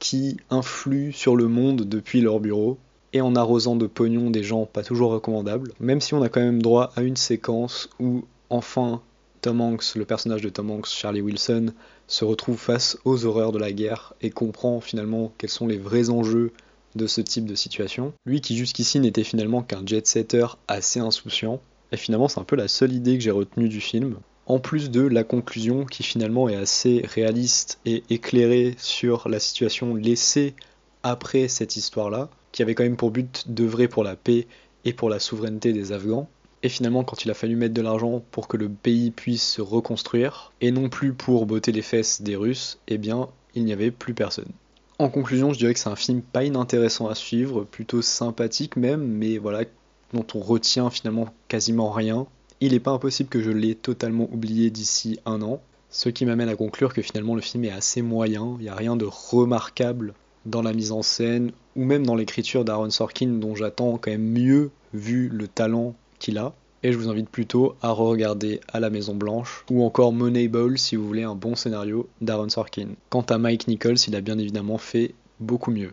qui 0.00 0.36
influent 0.50 1.12
sur 1.12 1.36
le 1.36 1.46
monde 1.48 1.88
depuis 1.88 2.20
leur 2.20 2.40
bureau. 2.40 2.78
et 3.14 3.22
en 3.22 3.34
arrosant 3.36 3.74
de 3.74 3.86
pognon 3.86 4.28
des 4.28 4.42
gens 4.42 4.66
pas 4.66 4.82
toujours 4.82 5.12
recommandables, 5.12 5.72
même 5.80 6.02
si 6.02 6.12
on 6.12 6.20
a 6.20 6.28
quand 6.28 6.42
même 6.42 6.60
droit 6.60 6.92
à 6.94 7.02
une 7.02 7.16
séquence 7.16 7.88
où 7.98 8.24
enfin 8.50 9.00
Tom 9.40 9.60
Hanks, 9.60 9.94
le 9.94 10.04
personnage 10.04 10.42
de 10.42 10.50
Tom 10.50 10.70
Hanks, 10.70 10.88
Charlie 10.88 11.22
Wilson, 11.22 11.72
se 12.06 12.24
retrouve 12.24 12.58
face 12.58 12.98
aux 13.04 13.24
horreurs 13.24 13.52
de 13.52 13.58
la 13.58 13.72
guerre 13.72 14.14
et 14.20 14.30
comprend 14.30 14.80
finalement 14.80 15.32
quels 15.38 15.48
sont 15.48 15.66
les 15.66 15.78
vrais 15.78 16.10
enjeux 16.10 16.52
de 16.96 17.06
ce 17.06 17.20
type 17.20 17.46
de 17.46 17.54
situation. 17.54 18.12
Lui 18.26 18.40
qui 18.40 18.56
jusqu'ici 18.56 18.98
n'était 19.00 19.24
finalement 19.24 19.62
qu'un 19.62 19.86
jet-setter 19.86 20.46
assez 20.66 21.00
insouciant, 21.00 21.60
et 21.92 21.96
finalement 21.96 22.28
c'est 22.28 22.40
un 22.40 22.44
peu 22.44 22.56
la 22.56 22.68
seule 22.68 22.92
idée 22.92 23.16
que 23.16 23.24
j'ai 23.24 23.30
retenue 23.30 23.68
du 23.68 23.80
film, 23.80 24.16
en 24.46 24.58
plus 24.58 24.90
de 24.90 25.02
la 25.02 25.24
conclusion 25.24 25.84
qui 25.84 26.02
finalement 26.02 26.48
est 26.48 26.56
assez 26.56 27.04
réaliste 27.06 27.80
et 27.84 28.02
éclairée 28.08 28.74
sur 28.78 29.28
la 29.28 29.40
situation 29.40 29.94
laissée 29.94 30.54
après 31.02 31.48
cette 31.48 31.76
histoire-là, 31.76 32.30
qui 32.52 32.62
avait 32.62 32.74
quand 32.74 32.82
même 32.82 32.96
pour 32.96 33.10
but 33.10 33.44
d'œuvrer 33.48 33.88
pour 33.88 34.04
la 34.04 34.16
paix 34.16 34.46
et 34.84 34.92
pour 34.92 35.10
la 35.10 35.18
souveraineté 35.18 35.72
des 35.72 35.92
Afghans. 35.92 36.28
Et 36.62 36.68
finalement, 36.68 37.04
quand 37.04 37.24
il 37.24 37.30
a 37.30 37.34
fallu 37.34 37.54
mettre 37.56 37.74
de 37.74 37.82
l'argent 37.82 38.22
pour 38.32 38.48
que 38.48 38.56
le 38.56 38.68
pays 38.68 39.10
puisse 39.10 39.46
se 39.46 39.60
reconstruire, 39.60 40.52
et 40.60 40.72
non 40.72 40.88
plus 40.88 41.12
pour 41.12 41.46
botter 41.46 41.70
les 41.70 41.82
fesses 41.82 42.22
des 42.22 42.34
Russes, 42.34 42.80
eh 42.88 42.98
bien, 42.98 43.28
il 43.54 43.64
n'y 43.64 43.72
avait 43.72 43.90
plus 43.90 44.14
personne. 44.14 44.50
En 44.98 45.08
conclusion, 45.08 45.52
je 45.52 45.58
dirais 45.58 45.74
que 45.74 45.78
c'est 45.78 45.88
un 45.88 45.94
film 45.94 46.20
pas 46.20 46.42
inintéressant 46.42 47.06
à 47.06 47.14
suivre, 47.14 47.62
plutôt 47.62 48.02
sympathique 48.02 48.76
même, 48.76 49.06
mais 49.06 49.38
voilà, 49.38 49.64
dont 50.12 50.26
on 50.34 50.40
retient 50.40 50.90
finalement 50.90 51.28
quasiment 51.48 51.90
rien. 51.90 52.26
Il 52.60 52.72
n'est 52.72 52.80
pas 52.80 52.90
impossible 52.90 53.28
que 53.28 53.42
je 53.42 53.50
l'ai 53.50 53.74
totalement 53.74 54.28
oublié 54.32 54.70
d'ici 54.70 55.18
un 55.26 55.42
an, 55.42 55.60
ce 55.90 56.08
qui 56.08 56.26
m'amène 56.26 56.48
à 56.48 56.56
conclure 56.56 56.92
que 56.92 57.02
finalement 57.02 57.34
le 57.34 57.40
film 57.40 57.64
est 57.64 57.70
assez 57.70 58.02
moyen, 58.02 58.56
il 58.58 58.64
n'y 58.64 58.68
a 58.68 58.74
rien 58.74 58.96
de 58.96 59.06
remarquable 59.06 60.14
dans 60.44 60.62
la 60.62 60.72
mise 60.72 60.92
en 60.92 61.02
scène 61.02 61.52
ou 61.76 61.84
même 61.84 62.06
dans 62.06 62.14
l'écriture 62.14 62.64
d'Aaron 62.64 62.90
Sorkin 62.90 63.28
dont 63.28 63.54
j'attends 63.54 63.98
quand 63.98 64.10
même 64.10 64.28
mieux 64.28 64.70
vu 64.92 65.28
le 65.28 65.48
talent 65.48 65.94
qu'il 66.18 66.38
a. 66.38 66.54
Et 66.82 66.92
je 66.92 66.98
vous 66.98 67.08
invite 67.08 67.28
plutôt 67.28 67.74
à 67.82 67.90
re-regarder 67.90 68.60
À 68.72 68.78
la 68.78 68.90
Maison 68.90 69.14
Blanche 69.14 69.64
ou 69.70 69.82
encore 69.82 70.12
Moneyball 70.12 70.78
si 70.78 70.94
vous 70.94 71.06
voulez 71.06 71.24
un 71.24 71.34
bon 71.34 71.56
scénario 71.56 72.08
d'Aaron 72.20 72.48
Sorkin. 72.48 72.88
Quant 73.10 73.22
à 73.22 73.38
Mike 73.38 73.66
Nichols, 73.66 73.98
il 74.06 74.14
a 74.14 74.20
bien 74.20 74.38
évidemment 74.38 74.78
fait 74.78 75.14
beaucoup 75.40 75.72
mieux. 75.72 75.90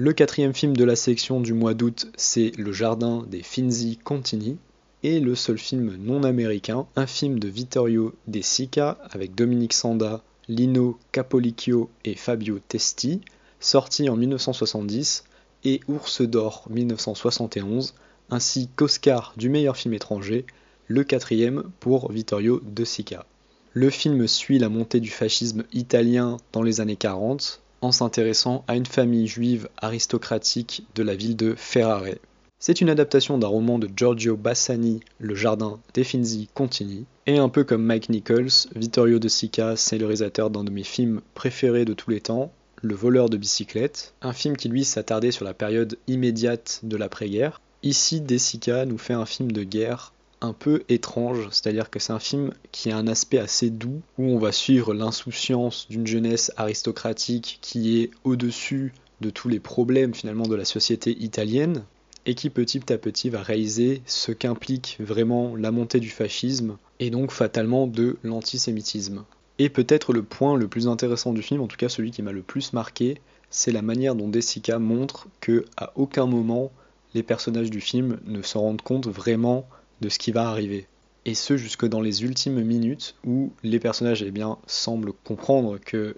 Le 0.00 0.12
quatrième 0.12 0.54
film 0.54 0.76
de 0.76 0.84
la 0.84 0.94
section 0.94 1.40
du 1.40 1.54
mois 1.54 1.74
d'août, 1.74 2.06
c'est 2.16 2.52
Le 2.56 2.70
Jardin 2.70 3.24
des 3.28 3.42
Finzi 3.42 3.98
Contini, 4.04 4.56
et 5.02 5.18
le 5.18 5.34
seul 5.34 5.58
film 5.58 5.96
non 5.98 6.22
américain, 6.22 6.86
un 6.94 7.08
film 7.08 7.40
de 7.40 7.48
Vittorio 7.48 8.14
De 8.28 8.40
Sica 8.40 8.96
avec 9.10 9.34
Dominique 9.34 9.72
Sanda, 9.72 10.22
Lino 10.46 11.00
Capolicchio 11.10 11.90
et 12.04 12.14
Fabio 12.14 12.60
Testi, 12.68 13.22
sorti 13.58 14.08
en 14.08 14.14
1970, 14.14 15.24
et 15.64 15.80
Ours 15.88 16.22
d'Or 16.22 16.68
1971, 16.70 17.94
ainsi 18.30 18.68
qu'Oscar 18.76 19.34
du 19.36 19.48
meilleur 19.48 19.76
film 19.76 19.94
étranger, 19.94 20.46
le 20.86 21.02
quatrième 21.02 21.64
pour 21.80 22.12
Vittorio 22.12 22.60
De 22.64 22.84
Sica. 22.84 23.26
Le 23.72 23.90
film 23.90 24.28
suit 24.28 24.60
la 24.60 24.68
montée 24.68 25.00
du 25.00 25.10
fascisme 25.10 25.64
italien 25.72 26.36
dans 26.52 26.62
les 26.62 26.80
années 26.80 26.94
40 26.94 27.60
en 27.80 27.92
s'intéressant 27.92 28.64
à 28.66 28.76
une 28.76 28.86
famille 28.86 29.26
juive 29.26 29.68
aristocratique 29.78 30.86
de 30.94 31.02
la 31.02 31.14
ville 31.14 31.36
de 31.36 31.54
Ferrare. 31.56 32.16
C'est 32.60 32.80
une 32.80 32.90
adaptation 32.90 33.38
d'un 33.38 33.46
roman 33.46 33.78
de 33.78 33.88
Giorgio 33.94 34.36
Bassani, 34.36 35.00
Le 35.20 35.36
Jardin 35.36 35.78
des 35.94 36.02
Finzi 36.02 36.48
Contini, 36.54 37.06
et 37.26 37.38
un 37.38 37.48
peu 37.48 37.62
comme 37.62 37.84
Mike 37.84 38.08
Nichols, 38.08 38.50
Vittorio 38.74 39.20
De 39.20 39.28
Sica, 39.28 39.76
c'est 39.76 39.98
le 39.98 40.06
réalisateur 40.06 40.50
d'un 40.50 40.64
de 40.64 40.70
mes 40.70 40.82
films 40.82 41.20
préférés 41.34 41.84
de 41.84 41.94
tous 41.94 42.10
les 42.10 42.20
temps, 42.20 42.50
Le 42.82 42.94
voleur 42.94 43.28
de 43.28 43.36
bicyclette, 43.36 44.14
un 44.22 44.32
film 44.32 44.56
qui 44.56 44.68
lui 44.68 44.84
s'attardait 44.84 45.30
sur 45.30 45.44
la 45.44 45.54
période 45.54 45.98
immédiate 46.08 46.80
de 46.82 46.96
l'après-guerre. 46.96 47.60
Ici, 47.84 48.20
De 48.20 48.38
Sica 48.38 48.86
nous 48.86 48.98
fait 48.98 49.14
un 49.14 49.26
film 49.26 49.52
de 49.52 49.62
guerre 49.62 50.12
un 50.40 50.52
peu 50.52 50.82
étrange, 50.88 51.48
c'est-à-dire 51.50 51.90
que 51.90 51.98
c'est 51.98 52.12
un 52.12 52.18
film 52.18 52.52
qui 52.72 52.90
a 52.90 52.96
un 52.96 53.06
aspect 53.06 53.38
assez 53.38 53.70
doux, 53.70 54.00
où 54.18 54.24
on 54.24 54.38
va 54.38 54.52
suivre 54.52 54.94
l'insouciance 54.94 55.86
d'une 55.88 56.06
jeunesse 56.06 56.52
aristocratique 56.56 57.58
qui 57.60 58.00
est 58.00 58.10
au-dessus 58.24 58.92
de 59.20 59.30
tous 59.30 59.48
les 59.48 59.60
problèmes 59.60 60.14
finalement 60.14 60.46
de 60.46 60.54
la 60.54 60.64
société 60.64 61.16
italienne, 61.22 61.84
et 62.28 62.34
qui 62.34 62.50
petit 62.50 62.92
à 62.92 62.98
petit 62.98 63.30
va 63.30 63.42
réaliser 63.42 64.02
ce 64.04 64.32
qu'implique 64.32 64.98
vraiment 65.00 65.56
la 65.56 65.70
montée 65.70 65.98
du 65.98 66.10
fascisme 66.10 66.76
et 67.00 67.08
donc 67.08 67.30
fatalement 67.30 67.86
de 67.86 68.18
l'antisémitisme. 68.22 69.24
Et 69.58 69.70
peut-être 69.70 70.12
le 70.12 70.22
point 70.22 70.54
le 70.54 70.68
plus 70.68 70.88
intéressant 70.88 71.32
du 71.32 71.40
film, 71.40 71.62
en 71.62 71.68
tout 71.68 71.78
cas 71.78 71.88
celui 71.88 72.10
qui 72.10 72.20
m'a 72.20 72.32
le 72.32 72.42
plus 72.42 72.74
marqué, 72.74 73.20
c'est 73.48 73.72
la 73.72 73.80
manière 73.80 74.14
dont 74.14 74.28
Desica 74.28 74.78
montre 74.78 75.26
que 75.40 75.64
à 75.78 75.92
aucun 75.96 76.26
moment 76.26 76.70
les 77.14 77.22
personnages 77.22 77.70
du 77.70 77.80
film 77.80 78.18
ne 78.26 78.42
se 78.42 78.58
rendent 78.58 78.82
compte 78.82 79.08
vraiment 79.08 79.66
de 80.00 80.08
ce 80.08 80.18
qui 80.18 80.32
va 80.32 80.48
arriver. 80.48 80.86
Et 81.24 81.34
ce 81.34 81.56
jusque 81.56 81.86
dans 81.86 82.00
les 82.00 82.22
ultimes 82.24 82.62
minutes 82.62 83.14
où 83.24 83.52
les 83.62 83.78
personnages 83.78 84.22
eh 84.22 84.30
bien, 84.30 84.58
semblent 84.66 85.12
comprendre 85.24 85.78
que 85.78 86.16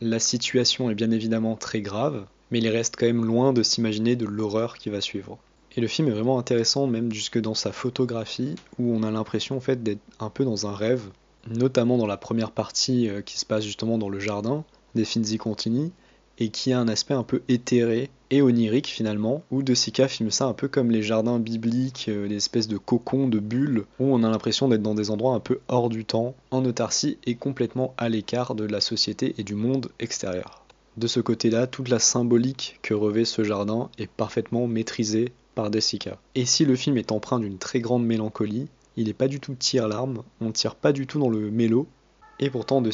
la 0.00 0.18
situation 0.18 0.90
est 0.90 0.94
bien 0.94 1.10
évidemment 1.10 1.56
très 1.56 1.82
grave, 1.82 2.26
mais 2.50 2.58
il 2.58 2.68
reste 2.68 2.96
quand 2.96 3.06
même 3.06 3.24
loin 3.24 3.52
de 3.52 3.62
s'imaginer 3.62 4.16
de 4.16 4.26
l'horreur 4.26 4.78
qui 4.78 4.88
va 4.90 5.00
suivre. 5.00 5.38
Et 5.76 5.80
le 5.80 5.86
film 5.86 6.08
est 6.08 6.12
vraiment 6.12 6.38
intéressant 6.38 6.86
même 6.86 7.12
jusque 7.12 7.38
dans 7.38 7.54
sa 7.54 7.70
photographie 7.70 8.56
où 8.78 8.92
on 8.92 9.02
a 9.02 9.10
l'impression 9.10 9.56
en 9.56 9.60
fait 9.60 9.82
d'être 9.82 10.00
un 10.18 10.30
peu 10.30 10.44
dans 10.44 10.66
un 10.66 10.74
rêve, 10.74 11.10
notamment 11.48 11.96
dans 11.96 12.06
la 12.06 12.16
première 12.16 12.50
partie 12.50 13.08
euh, 13.08 13.22
qui 13.22 13.38
se 13.38 13.46
passe 13.46 13.64
justement 13.64 13.98
dans 13.98 14.08
le 14.08 14.18
jardin 14.18 14.64
des 14.94 15.04
Finzi 15.04 15.38
Contini 15.38 15.92
et 16.40 16.48
qui 16.48 16.72
a 16.72 16.80
un 16.80 16.88
aspect 16.88 17.14
un 17.14 17.22
peu 17.22 17.42
éthéré 17.48 18.10
et 18.30 18.42
onirique 18.42 18.86
finalement, 18.86 19.42
où 19.50 19.62
De 19.62 19.74
Sica 19.74 20.08
filme 20.08 20.30
ça 20.30 20.46
un 20.46 20.52
peu 20.52 20.68
comme 20.68 20.90
les 20.90 21.02
jardins 21.02 21.38
bibliques, 21.38 22.06
euh, 22.08 22.26
l'espèce 22.26 22.68
de 22.68 22.78
cocon, 22.78 23.28
de 23.28 23.38
bulles, 23.38 23.84
où 23.98 24.06
on 24.14 24.22
a 24.22 24.30
l'impression 24.30 24.68
d'être 24.68 24.82
dans 24.82 24.94
des 24.94 25.10
endroits 25.10 25.34
un 25.34 25.40
peu 25.40 25.60
hors 25.68 25.88
du 25.88 26.04
temps, 26.04 26.34
en 26.50 26.64
autarcie 26.64 27.18
et 27.26 27.34
complètement 27.34 27.94
à 27.98 28.08
l'écart 28.08 28.54
de 28.54 28.64
la 28.64 28.80
société 28.80 29.34
et 29.38 29.44
du 29.44 29.54
monde 29.54 29.90
extérieur. 29.98 30.64
De 30.96 31.06
ce 31.06 31.20
côté-là, 31.20 31.66
toute 31.66 31.88
la 31.88 31.98
symbolique 31.98 32.78
que 32.82 32.94
revêt 32.94 33.24
ce 33.24 33.44
jardin 33.44 33.90
est 33.98 34.10
parfaitement 34.10 34.66
maîtrisée 34.66 35.32
par 35.54 35.70
Desica. 35.70 36.18
Et 36.34 36.46
si 36.46 36.64
le 36.64 36.76
film 36.76 36.96
est 36.98 37.12
empreint 37.12 37.38
d'une 37.38 37.58
très 37.58 37.80
grande 37.80 38.04
mélancolie, 38.04 38.68
il 38.96 39.06
n'est 39.06 39.12
pas 39.12 39.28
du 39.28 39.40
tout 39.40 39.54
tire-larme, 39.54 40.22
on 40.40 40.46
ne 40.46 40.52
tire 40.52 40.74
pas 40.74 40.92
du 40.92 41.06
tout 41.06 41.18
dans 41.18 41.28
le 41.28 41.50
mélo, 41.50 41.86
et 42.38 42.50
pourtant 42.50 42.80
De 42.80 42.90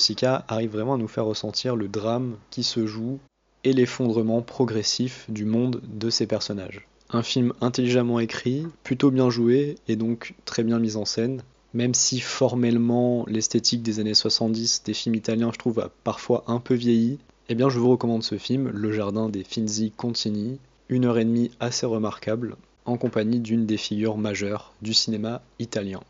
arrive 0.49 0.73
vraiment 0.73 0.95
à 0.95 0.99
nous 0.99 1.09
faire 1.09 1.25
ressentir 1.25 1.77
le 1.77 1.89
drame 1.89 2.37
qui 2.51 2.63
se 2.63 2.87
joue 2.87 3.19
et 3.67 3.73
l'effondrement 3.73 4.43
progressif 4.43 5.27
du 5.29 5.45
monde 5.45 5.83
de 5.93 6.09
ses 6.09 6.29
personnages. 6.29 6.87
Un 7.11 7.25
film 7.25 7.53
intelligemment 7.61 8.21
écrit, 8.21 8.65
plutôt 8.85 9.11
bien 9.11 9.29
joué 9.29 9.75
et 9.89 9.97
donc 9.97 10.35
très 10.45 10.63
bien 10.63 10.79
mis 10.79 10.95
en 10.95 11.05
scène, 11.05 11.43
même 11.75 11.93
si 11.93 12.21
formellement 12.21 13.25
l'esthétique 13.27 13.83
des 13.83 13.99
années 13.99 14.15
70 14.15 14.85
des 14.85 14.95
films 14.95 15.17
italiens 15.17 15.51
je 15.53 15.59
trouve 15.59 15.81
a 15.81 15.91
parfois 16.05 16.45
un 16.47 16.61
peu 16.61 16.75
vieilli, 16.75 17.19
eh 17.49 17.57
bien, 17.57 17.69
je 17.69 17.81
vous 17.81 17.91
recommande 17.91 18.23
ce 18.23 18.39
film, 18.39 18.71
Le 18.73 18.93
Jardin 18.93 19.29
des 19.29 19.43
Finzi 19.43 19.91
Contini, 19.91 20.59
une 20.89 21.05
heure 21.05 21.19
et 21.19 21.25
demie 21.25 21.51
assez 21.59 21.87
remarquable, 21.87 22.57
en 22.85 22.97
compagnie 22.97 23.41
d'une 23.41 23.67
des 23.67 23.79
figures 23.79 24.17
majeures 24.17 24.75
du 24.81 24.95
cinéma 24.95 25.43
italien. 25.59 26.01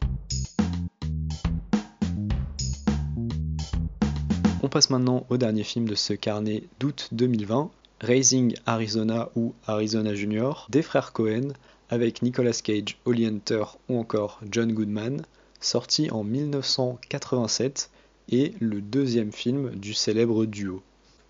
Passe 4.77 4.91
maintenant 4.91 5.25
au 5.31 5.39
dernier 5.39 5.63
film 5.63 5.89
de 5.89 5.95
ce 5.95 6.13
carnet 6.13 6.65
d'août 6.81 7.09
2020, 7.13 7.71
Raising 8.03 8.57
Arizona 8.67 9.31
ou 9.35 9.55
Arizona 9.67 10.15
Junior, 10.15 10.67
des 10.69 10.83
frères 10.83 11.15
Cohen, 11.15 11.55
avec 11.89 12.21
Nicolas 12.21 12.53
Cage, 12.63 12.99
Holly 13.07 13.25
Hunter 13.25 13.65
ou 13.89 13.99
encore 13.99 14.39
John 14.51 14.71
Goodman, 14.75 15.23
sorti 15.61 16.11
en 16.11 16.25
1987 16.25 17.89
et 18.29 18.53
le 18.61 18.83
deuxième 18.83 19.33
film 19.33 19.71
du 19.77 19.95
célèbre 19.95 20.45
duo. 20.45 20.83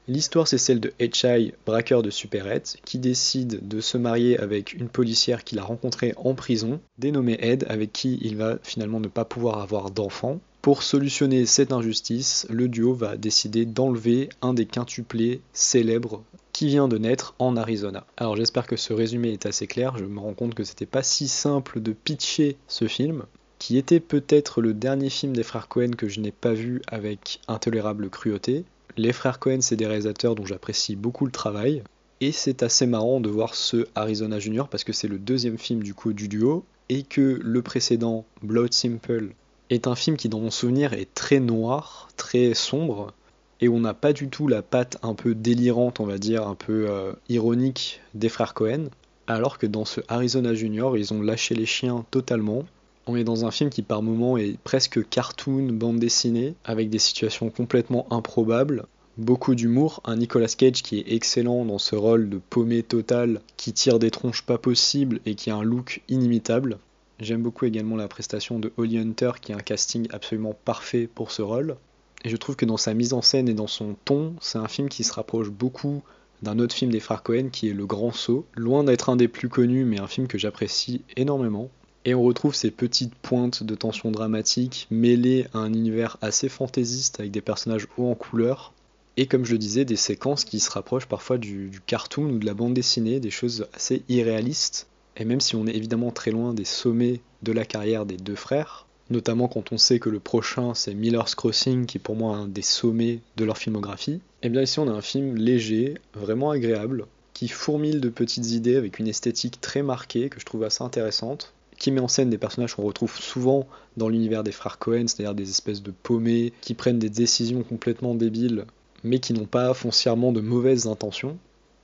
L'histoire, 0.09 0.49
c'est 0.49 0.59
celle 0.59 0.81
de 0.81 0.93
H.I., 0.99 1.53
braqueur 1.67 2.03
de 2.03 2.11
supérette, 2.11 2.79
qui 2.85 2.99
décide 2.99 3.69
de 3.69 3.81
se 3.81 3.97
marier 3.97 4.37
avec 4.41 4.73
une 4.73 4.89
policière 4.89 5.45
qu'il 5.45 5.61
a 5.61 5.63
rencontrée 5.63 6.15
en 6.17 6.35
prison, 6.35 6.81
dénommée 6.99 7.39
Ed, 7.41 7.65
avec 7.69 7.93
qui 7.93 8.19
il 8.23 8.37
va 8.37 8.59
finalement 8.65 8.99
ne 8.99 9.07
pas 9.07 9.25
pouvoir 9.25 9.61
avoir 9.61 9.93
d'enfant. 9.93 10.41
Pour 10.67 10.83
solutionner 10.83 11.47
cette 11.47 11.71
injustice, 11.71 12.45
le 12.51 12.67
duo 12.67 12.93
va 12.93 13.17
décider 13.17 13.67
d'enlever 13.67 14.31
un 14.43 14.53
des 14.53 14.67
quintuplés 14.67 15.41
célèbres 15.53 16.25
qui 16.53 16.67
vient 16.67 16.89
de 16.89 16.99
naître 16.99 17.37
en 17.39 17.57
Arizona. 17.57 18.05
Alors 18.17 18.35
j'espère 18.35 18.67
que 18.67 18.75
ce 18.75 18.93
résumé 18.93 19.29
est 19.29 19.47
assez 19.47 19.69
clair, 19.69 19.97
je 19.97 20.05
me 20.05 20.19
rends 20.19 20.35
compte 20.35 20.57
que 20.57 20.65
c'était 20.65 20.85
pas 20.85 21.05
si 21.05 21.29
simple 21.29 21.81
de 21.81 21.93
pitcher 21.93 22.57
ce 22.67 22.89
film, 22.89 23.27
qui 23.61 23.79
était 23.79 24.01
peut-être 24.01 24.61
le 24.61 24.75
dernier 24.75 25.09
film 25.09 25.37
des 25.37 25.45
frères 25.45 25.69
Cohen 25.69 25.93
que 25.97 26.09
je 26.09 26.19
n'ai 26.19 26.33
pas 26.33 26.53
vu 26.53 26.83
avec 26.89 27.39
intolérable 27.47 28.11
cruauté, 28.11 28.65
les 28.97 29.13
frères 29.13 29.39
Cohen, 29.39 29.61
c'est 29.61 29.77
des 29.77 29.87
réalisateurs 29.87 30.35
dont 30.35 30.47
j'apprécie 30.47 30.97
beaucoup 30.97 31.27
le 31.27 31.31
travail. 31.31 31.85
Et 32.21 32.33
c'est 32.33 32.65
assez 32.65 32.89
marrant 32.89 33.21
de 33.21 33.29
voir 33.29 33.55
ce 33.55 33.87
Arizona 33.95 34.41
Junior 34.41 34.69
parce 34.69 34.83
que 34.83 34.93
c'est 34.93 35.07
le 35.07 35.21
deuxième 35.21 35.59
film 35.59 35.85
du 35.85 35.95
coup 35.95 36.13
du 36.13 36.27
duo 36.27 36.65
et 36.89 37.05
que 37.05 37.39
le 37.41 37.63
précédent, 37.63 38.25
Blood 38.43 38.75
Simple, 38.75 39.29
est 39.71 39.87
un 39.87 39.95
film 39.95 40.17
qui 40.17 40.29
dans 40.29 40.41
mon 40.41 40.51
souvenir 40.51 40.93
est 40.93 41.13
très 41.15 41.41
noir, 41.41 42.09
très 42.17 42.55
sombre, 42.55 43.13
et 43.61 43.69
on 43.69 43.81
n'a 43.81 43.95
pas 43.95 44.13
du 44.13 44.29
tout 44.29 44.49
la 44.49 44.63
patte 44.63 44.99
un 45.03 45.15
peu 45.15 45.35
délirante, 45.35 46.01
on 46.01 46.07
va 46.07 46.19
dire, 46.19 46.47
un 46.47 46.55
peu 46.55 46.87
euh, 46.89 47.13
ironique 47.29 48.01
des 48.15 48.29
frères 48.29 48.55
Cohen, 48.55 48.89
alors 49.27 49.59
que 49.59 49.67
dans 49.67 49.85
ce 49.85 50.01
Arizona 50.09 50.55
Junior, 50.55 50.97
ils 50.97 51.13
ont 51.15 51.23
lâché 51.23 51.55
les 51.55 51.67
chiens 51.67 52.05
totalement. 52.11 52.65
On 53.07 53.17
est 53.17 53.25
dans 53.25 53.47
un 53.47 53.51
film 53.51 53.71
qui 53.71 53.83
par 53.83 54.03
moments 54.03 54.37
est 54.37 54.59
presque 54.63 55.09
cartoon, 55.09 55.73
bande 55.73 55.99
dessinée, 55.99 56.55
avec 56.65 56.91
des 56.91 56.99
situations 56.99 57.51
complètement 57.51 58.07
improbables, 58.11 58.87
beaucoup 59.17 59.55
d'humour, 59.55 60.03
un 60.05 60.17
Nicolas 60.17 60.49
Cage 60.49 60.83
qui 60.83 60.99
est 60.99 61.13
excellent 61.13 61.65
dans 61.65 61.79
ce 61.79 61.97
rôle 61.97 62.29
de 62.29 62.39
paumé 62.39 62.83
total, 62.83 63.41
qui 63.57 63.73
tire 63.73 63.99
des 63.99 64.11
tronches 64.11 64.43
pas 64.43 64.59
possibles 64.59 65.21
et 65.25 65.35
qui 65.35 65.51
a 65.51 65.57
un 65.57 65.63
look 65.63 66.03
inimitable. 66.09 66.79
J'aime 67.19 67.43
beaucoup 67.43 67.65
également 67.65 67.97
la 67.97 68.09
prestation 68.09 68.59
de 68.59 68.73
Holly 68.77 68.99
Hunter 68.99 69.33
qui 69.41 69.53
a 69.53 69.57
un 69.57 69.61
casting 69.61 70.07
absolument 70.11 70.55
parfait 70.65 71.09
pour 71.13 71.31
ce 71.31 71.41
rôle. 71.41 71.77
Et 72.25 72.29
je 72.29 72.37
trouve 72.37 72.57
que 72.57 72.67
dans 72.67 72.77
sa 72.77 72.93
mise 72.93 73.15
en 73.15 73.23
scène 73.23 73.49
et 73.49 73.55
dans 73.55 73.67
son 73.67 73.97
ton, 74.05 74.35
c'est 74.41 74.59
un 74.59 74.69
film 74.69 74.89
qui 74.89 75.03
se 75.03 75.15
rapproche 75.15 75.49
beaucoup 75.49 76.03
d'un 76.43 76.59
autre 76.59 76.75
film 76.75 76.91
des 76.91 77.01
frères 77.01 77.23
Cohen 77.23 77.49
qui 77.51 77.69
est 77.69 77.73
Le 77.73 77.87
Grand 77.87 78.13
Saut. 78.13 78.45
Loin 78.55 78.85
d'être 78.85 79.09
un 79.09 79.17
des 79.17 79.29
plus 79.29 79.49
connus, 79.49 79.85
mais 79.85 79.99
un 79.99 80.07
film 80.07 80.27
que 80.27 80.37
j'apprécie 80.37 81.03
énormément. 81.17 81.71
Et 82.05 82.15
on 82.15 82.23
retrouve 82.23 82.55
ces 82.55 82.71
petites 82.71 83.15
pointes 83.15 83.63
de 83.63 83.75
tension 83.75 84.11
dramatique 84.11 84.87
mêlées 84.91 85.47
à 85.55 85.59
un 85.59 85.73
univers 85.73 86.19
assez 86.21 86.51
fantaisiste 86.51 87.19
avec 87.19 87.33
des 87.33 87.41
personnages 87.41 87.89
hauts 87.97 88.11
en 88.11 88.15
couleur. 88.15 88.75
Et 89.17 89.27
comme 89.27 89.47
je 89.47 89.53
le 89.53 89.59
disais, 89.59 89.87
des 89.87 89.97
séquences 89.97 90.45
qui 90.45 90.61
se 90.61 90.71
rapprochent 90.71 91.07
parfois 91.07 91.39
du 91.39 91.81
cartoon 91.87 92.25
ou 92.25 92.39
de 92.39 92.47
la 92.47 92.53
bande 92.53 92.75
dessinée, 92.75 93.21
des 93.21 93.31
choses 93.31 93.67
assez 93.73 94.03
irréalistes. 94.11 94.87
Et 95.17 95.25
même 95.25 95.41
si 95.41 95.57
on 95.57 95.67
est 95.67 95.75
évidemment 95.75 96.11
très 96.11 96.31
loin 96.31 96.55
des 96.55 96.65
sommets 96.65 97.21
de 97.43 97.53
la 97.53 97.65
carrière 97.65 98.07
des 98.07 98.17
deux 98.17 98.35
frères, 98.35 98.87
notamment 99.11 99.49
quand 99.49 99.73
on 99.73 99.79
sait 99.79 99.99
que 99.99 100.11
le 100.11 100.21
prochain 100.21 100.75
c'est 100.75 100.95
Miller's 100.95 101.35
Crossing 101.35 101.87
qui 101.87 101.99
est 101.99 102.01
pour 102.01 102.17
moi 102.17 102.37
un 102.37 102.49
des 102.49 102.63
sommets 102.63 103.21
de 103.37 103.45
leur 103.45 103.59
filmographie, 103.59 104.21
et 104.43 104.47
eh 104.47 104.49
bien 104.49 104.63
ici 104.63 104.79
on 104.79 104.89
a 104.89 104.93
un 104.93 105.03
film 105.03 105.37
léger, 105.37 105.95
vraiment 106.15 106.51
agréable, 106.51 107.07
qui 107.33 107.49
fourmille 107.49 108.01
de 108.01 108.09
petites 108.09 108.51
idées 108.53 108.77
avec 108.77 108.99
une 108.99 109.09
esthétique 109.09 109.61
très 109.61 109.83
marquée 109.83 110.29
que 110.29 110.41
je 110.41 110.47
trouve 110.47 110.65
assez 110.65 110.83
intéressante, 110.83 111.53
qui 111.79 111.93
met 111.93 112.01
en 112.01 112.09
scène 112.09 112.31
des 112.31 112.39
personnages 112.39 112.75
qu'on 112.75 112.85
retrouve 112.85 113.15
souvent 113.19 113.67
dans 113.97 114.09
l'univers 114.09 114.43
des 114.43 114.53
frères 114.53 114.79
Cohen, 114.79 115.07
c'est-à-dire 115.07 115.35
des 115.35 115.51
espèces 115.51 115.83
de 115.83 115.91
paumés 115.91 116.53
qui 116.61 116.75
prennent 116.75 116.99
des 116.99 117.11
décisions 117.11 117.63
complètement 117.63 118.15
débiles, 118.15 118.65
mais 119.05 119.19
qui 119.19 119.35
n'ont 119.35 119.47
pas 119.47 119.75
foncièrement 119.75 120.33
de 120.33 120.41
mauvaises 120.41 120.87
intentions. 120.87 121.37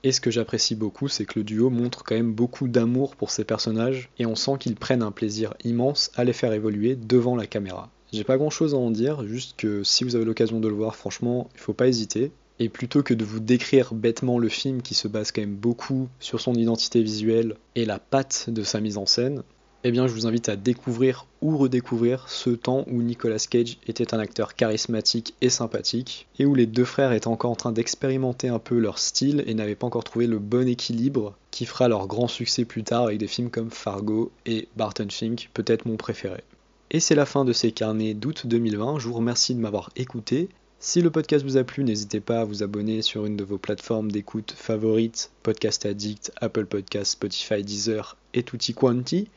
Et 0.05 0.11
ce 0.11 0.19
que 0.19 0.31
j'apprécie 0.31 0.75
beaucoup, 0.75 1.07
c'est 1.07 1.25
que 1.25 1.39
le 1.39 1.45
duo 1.45 1.69
montre 1.69 2.03
quand 2.03 2.15
même 2.15 2.33
beaucoup 2.33 2.67
d'amour 2.67 3.15
pour 3.15 3.31
ses 3.31 3.45
personnages 3.45 4.09
et 4.19 4.25
on 4.25 4.35
sent 4.35 4.57
qu'ils 4.59 4.75
prennent 4.75 5.01
un 5.01 5.11
plaisir 5.11 5.53
immense 5.63 6.11
à 6.15 6.25
les 6.25 6.33
faire 6.33 6.51
évoluer 6.51 6.97
devant 6.97 7.37
la 7.37 7.47
caméra. 7.47 7.89
J'ai 8.11 8.25
pas 8.25 8.37
grand 8.37 8.49
chose 8.49 8.73
à 8.75 8.77
en 8.77 8.91
dire, 8.91 9.25
juste 9.25 9.55
que 9.57 9.83
si 9.83 10.03
vous 10.03 10.15
avez 10.15 10.25
l'occasion 10.25 10.59
de 10.59 10.67
le 10.67 10.75
voir, 10.75 10.95
franchement, 10.95 11.49
il 11.55 11.59
faut 11.61 11.73
pas 11.73 11.87
hésiter. 11.87 12.31
Et 12.59 12.69
plutôt 12.69 13.01
que 13.01 13.13
de 13.13 13.25
vous 13.25 13.39
décrire 13.39 13.93
bêtement 13.93 14.37
le 14.37 14.49
film 14.49 14.81
qui 14.81 14.93
se 14.93 15.07
base 15.07 15.31
quand 15.31 15.41
même 15.41 15.55
beaucoup 15.55 16.09
sur 16.19 16.39
son 16.39 16.53
identité 16.53 17.01
visuelle 17.01 17.55
et 17.75 17.85
la 17.85 17.97
patte 17.97 18.49
de 18.49 18.61
sa 18.63 18.81
mise 18.81 18.97
en 18.97 19.05
scène, 19.05 19.41
eh 19.83 19.91
bien 19.91 20.07
je 20.07 20.13
vous 20.13 20.27
invite 20.27 20.49
à 20.49 20.55
découvrir 20.55 21.25
ou 21.41 21.57
redécouvrir 21.57 22.29
ce 22.29 22.49
temps 22.49 22.85
où 22.87 23.01
Nicolas 23.01 23.37
Cage 23.37 23.77
était 23.87 24.13
un 24.13 24.19
acteur 24.19 24.55
charismatique 24.55 25.35
et 25.41 25.49
sympathique, 25.49 26.27
et 26.39 26.45
où 26.45 26.55
les 26.55 26.65
deux 26.65 26.85
frères 26.85 27.11
étaient 27.11 27.27
encore 27.27 27.51
en 27.51 27.55
train 27.55 27.71
d'expérimenter 27.71 28.47
un 28.47 28.59
peu 28.59 28.79
leur 28.79 28.97
style 28.97 29.43
et 29.45 29.53
n'avaient 29.53 29.75
pas 29.75 29.87
encore 29.87 30.03
trouvé 30.03 30.27
le 30.27 30.39
bon 30.39 30.67
équilibre 30.67 31.35
qui 31.51 31.65
fera 31.65 31.87
leur 31.87 32.07
grand 32.07 32.27
succès 32.27 32.65
plus 32.65 32.83
tard 32.83 33.03
avec 33.03 33.17
des 33.17 33.27
films 33.27 33.49
comme 33.49 33.71
Fargo 33.71 34.31
et 34.45 34.67
Barton 34.77 35.07
Fink, 35.09 35.49
peut-être 35.53 35.85
mon 35.85 35.97
préféré. 35.97 36.43
Et 36.91 36.99
c'est 36.99 37.15
la 37.15 37.25
fin 37.25 37.43
de 37.43 37.53
ces 37.53 37.71
carnets 37.71 38.13
d'août 38.13 38.45
2020, 38.45 38.99
je 38.99 39.07
vous 39.07 39.15
remercie 39.15 39.55
de 39.55 39.59
m'avoir 39.59 39.89
écouté. 39.95 40.49
Si 40.79 41.01
le 41.01 41.09
podcast 41.09 41.45
vous 41.45 41.57
a 41.57 41.63
plu, 41.63 41.83
n'hésitez 41.83 42.19
pas 42.19 42.41
à 42.41 42.43
vous 42.43 42.61
abonner 42.61 43.01
sur 43.01 43.25
une 43.25 43.37
de 43.37 43.43
vos 43.43 43.57
plateformes 43.57 44.11
d'écoute 44.11 44.53
favorites, 44.55 45.31
Podcast 45.41 45.85
Addict, 45.85 46.31
Apple 46.41 46.65
Podcast, 46.65 47.13
Spotify, 47.13 47.63
Deezer 47.63 48.17
et 48.33 48.43
Tutti 48.43 48.73
Quanti. 48.73 49.29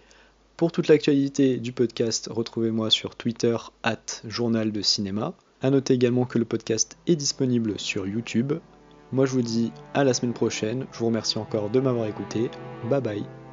Pour 0.56 0.72
toute 0.72 0.88
l'actualité 0.88 1.58
du 1.58 1.72
podcast, 1.72 2.30
retrouvez-moi 2.32 2.88
sur 2.88 3.14
Twitter, 3.14 3.56
at 3.82 4.22
journal 4.26 4.72
de 4.72 4.80
cinéma. 4.80 5.34
A 5.60 5.68
noter 5.68 5.94
également 5.94 6.24
que 6.24 6.38
le 6.38 6.46
podcast 6.46 6.96
est 7.06 7.16
disponible 7.16 7.78
sur 7.78 8.06
YouTube. 8.06 8.54
Moi 9.12 9.26
je 9.26 9.32
vous 9.32 9.42
dis 9.42 9.70
à 9.92 10.02
la 10.02 10.14
semaine 10.14 10.34
prochaine, 10.34 10.86
je 10.92 10.98
vous 10.98 11.06
remercie 11.06 11.38
encore 11.38 11.70
de 11.70 11.80
m'avoir 11.80 12.06
écouté, 12.06 12.50
bye 12.90 13.00
bye 13.00 13.45